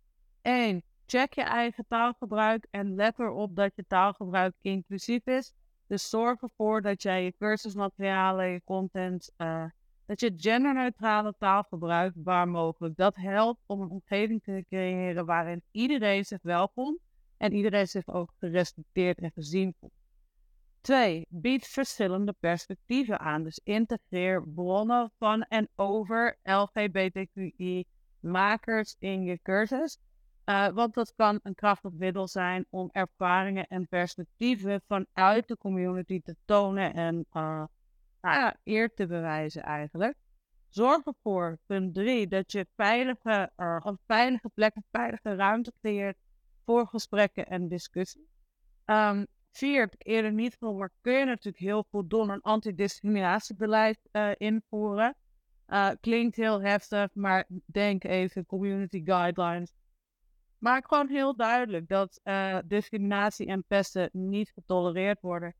1. 0.41 0.83
Check 1.05 1.33
je 1.33 1.41
eigen 1.41 1.85
taalgebruik 1.87 2.67
en 2.69 2.95
let 2.95 3.19
erop 3.19 3.55
dat 3.55 3.71
je 3.75 3.85
taalgebruik 3.87 4.53
inclusief 4.61 5.25
is. 5.25 5.53
Dus 5.87 6.09
zorg 6.09 6.41
ervoor 6.41 6.81
dat 6.81 7.01
jij 7.01 7.23
je 7.23 7.33
cursusmaterialen, 7.37 8.47
je 8.47 8.61
content, 8.63 9.31
uh, 9.37 9.65
dat 10.05 10.19
je 10.19 10.33
genderneutrale 10.35 11.33
taal 11.37 11.63
gebruikt 11.63 12.15
waar 12.23 12.47
mogelijk. 12.47 12.95
Dat 12.95 13.15
helpt 13.15 13.61
om 13.65 13.81
een 13.81 13.89
omgeving 13.89 14.43
te 14.43 14.65
creëren 14.67 15.25
waarin 15.25 15.63
iedereen 15.71 16.25
zich 16.25 16.41
welkom 16.41 16.99
en 17.37 17.53
iedereen 17.53 17.87
zich 17.87 18.07
ook 18.07 18.33
gerespecteerd 18.39 19.19
en 19.19 19.31
gezien 19.31 19.75
voelt. 19.79 19.94
Twee, 20.85 21.25
bied 21.29 21.67
verschillende 21.67 22.33
perspectieven 22.39 23.19
aan. 23.19 23.43
Dus 23.43 23.59
integreer 23.63 24.47
bronnen 24.47 25.11
van 25.17 25.43
en 25.43 25.69
over 25.75 26.37
LGBTQI-makers 26.43 28.95
in 28.99 29.23
je 29.23 29.39
cursus. 29.41 29.97
Uh, 30.45 30.67
want 30.67 30.93
dat 30.93 31.13
kan 31.15 31.39
een 31.43 31.55
krachtig 31.55 31.91
middel 31.91 32.27
zijn 32.27 32.65
om 32.69 32.89
ervaringen 32.91 33.67
en 33.67 33.87
perspectieven 33.87 34.81
vanuit 34.87 35.47
de 35.47 35.57
community 35.57 36.21
te 36.21 36.35
tonen 36.45 36.93
en 36.93 37.25
ja, 38.21 38.55
eer 38.63 38.93
te 38.93 39.07
bewijzen 39.07 39.63
eigenlijk. 39.63 40.17
Zorg 40.69 41.05
ervoor, 41.05 41.59
punt 41.65 41.93
drie, 41.93 42.27
dat 42.27 42.51
je 42.51 42.67
veilige, 42.75 43.51
uh, 43.57 43.77
een 43.83 43.99
veilige 44.07 44.49
plek, 44.53 44.75
een 44.75 44.85
veilige 44.91 45.35
ruimte 45.35 45.73
creëert 45.81 46.17
voor 46.65 46.87
gesprekken 46.87 47.47
en 47.47 47.67
discussie. 47.67 48.27
Um, 48.85 49.25
vier 49.57 49.79
heb 49.79 49.93
ik 49.93 50.07
eerder 50.07 50.31
niet 50.31 50.55
genoemd, 50.57 50.79
maar 50.79 50.91
kun 51.01 51.13
je 51.13 51.25
natuurlijk 51.25 51.63
heel 51.63 51.85
goed 51.89 52.09
doen 52.09 52.29
een 52.29 52.41
antidiscriminatiebeleid 52.41 53.99
uh, 54.11 54.31
invoeren. 54.37 55.15
Uh, 55.67 55.89
klinkt 55.99 56.35
heel 56.35 56.61
heftig, 56.61 57.09
maar 57.13 57.47
denk 57.65 58.03
even 58.03 58.45
community 58.45 59.01
guidelines. 59.05 59.73
Maak 60.57 60.87
gewoon 60.87 61.09
heel 61.09 61.35
duidelijk 61.35 61.87
dat 61.87 62.19
uh, 62.23 62.57
discriminatie 62.65 63.47
en 63.47 63.63
pesten 63.63 64.09
niet 64.11 64.51
getolereerd 64.51 65.21
worden. 65.21 65.55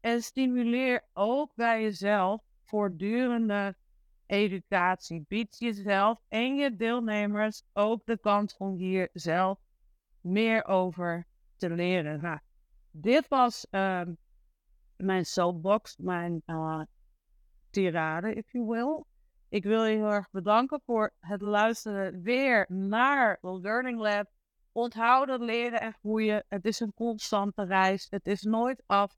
En 0.00 0.22
stimuleer 0.22 1.08
ook 1.12 1.52
bij 1.54 1.82
jezelf 1.82 2.42
voortdurende 2.64 3.76
educatie. 4.26 5.24
Bied 5.28 5.58
jezelf 5.58 6.20
en 6.28 6.56
je 6.56 6.76
deelnemers 6.76 7.62
ook 7.72 8.06
de 8.06 8.18
kans 8.18 8.56
om 8.56 8.76
hier 8.76 9.08
zelf 9.12 9.58
meer 10.20 10.64
over 10.66 11.26
te 11.56 11.70
leren. 11.70 12.20
Nou, 12.20 12.38
dit 13.00 13.28
was 13.28 13.66
uh, 13.70 14.02
mijn 14.96 15.26
soapbox, 15.26 15.96
mijn 15.96 16.42
uh, 16.46 16.80
tirade, 17.70 18.34
if 18.34 18.52
you 18.52 18.66
will. 18.66 19.04
Ik 19.48 19.64
wil 19.64 19.84
je 19.84 19.96
heel 19.96 20.10
erg 20.12 20.30
bedanken 20.30 20.80
voor 20.86 21.12
het 21.20 21.40
luisteren 21.40 22.22
weer 22.22 22.66
naar 22.68 23.38
Learning 23.40 23.98
Lab. 23.98 24.30
Onthoud 24.72 25.26
dat 25.26 25.40
leren 25.40 25.80
en 25.80 25.92
groeien. 25.92 26.44
Het 26.48 26.64
is 26.64 26.80
een 26.80 26.94
constante 26.94 27.64
reis. 27.64 28.06
Het 28.10 28.26
is 28.26 28.42
nooit 28.42 28.82
af. 28.86 29.16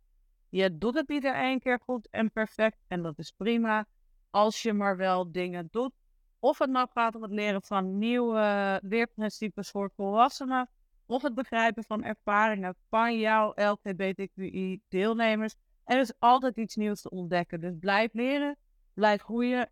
Je 0.48 0.78
doet 0.78 0.94
het 0.94 1.08
niet 1.08 1.24
één 1.24 1.60
keer 1.60 1.80
goed 1.84 2.08
en 2.10 2.32
perfect. 2.32 2.78
En 2.86 3.02
dat 3.02 3.18
is 3.18 3.32
prima. 3.36 3.86
Als 4.30 4.62
je 4.62 4.72
maar 4.72 4.96
wel 4.96 5.32
dingen 5.32 5.68
doet. 5.70 5.92
Of 6.38 6.58
het 6.58 6.70
nou 6.70 6.88
gaat 6.92 7.14
om 7.14 7.22
het 7.22 7.30
leren 7.30 7.62
van 7.62 7.98
nieuwe 7.98 8.78
leerprincipes 8.82 9.70
voor 9.70 9.90
volwassenen 9.96 10.68
of 11.10 11.22
het 11.22 11.34
begrijpen 11.34 11.84
van 11.84 12.04
ervaringen 12.04 12.76
van 12.88 13.18
jouw 13.18 13.52
LGBTQI-deelnemers. 13.54 15.54
Er 15.84 16.00
is 16.00 16.12
altijd 16.18 16.56
iets 16.56 16.76
nieuws 16.76 17.00
te 17.00 17.10
ontdekken. 17.10 17.60
Dus 17.60 17.74
blijf 17.80 18.12
leren, 18.12 18.56
blijf 18.94 19.22
groeien. 19.22 19.70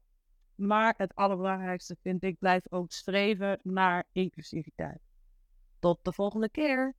Maar 0.54 0.94
het 0.96 1.14
allerbelangrijkste 1.14 1.96
vind 2.02 2.22
ik, 2.22 2.38
blijf 2.38 2.62
ook 2.68 2.92
streven 2.92 3.60
naar 3.62 4.04
inclusiviteit. 4.12 5.00
Tot 5.78 5.98
de 6.02 6.12
volgende 6.12 6.50
keer. 6.50 6.94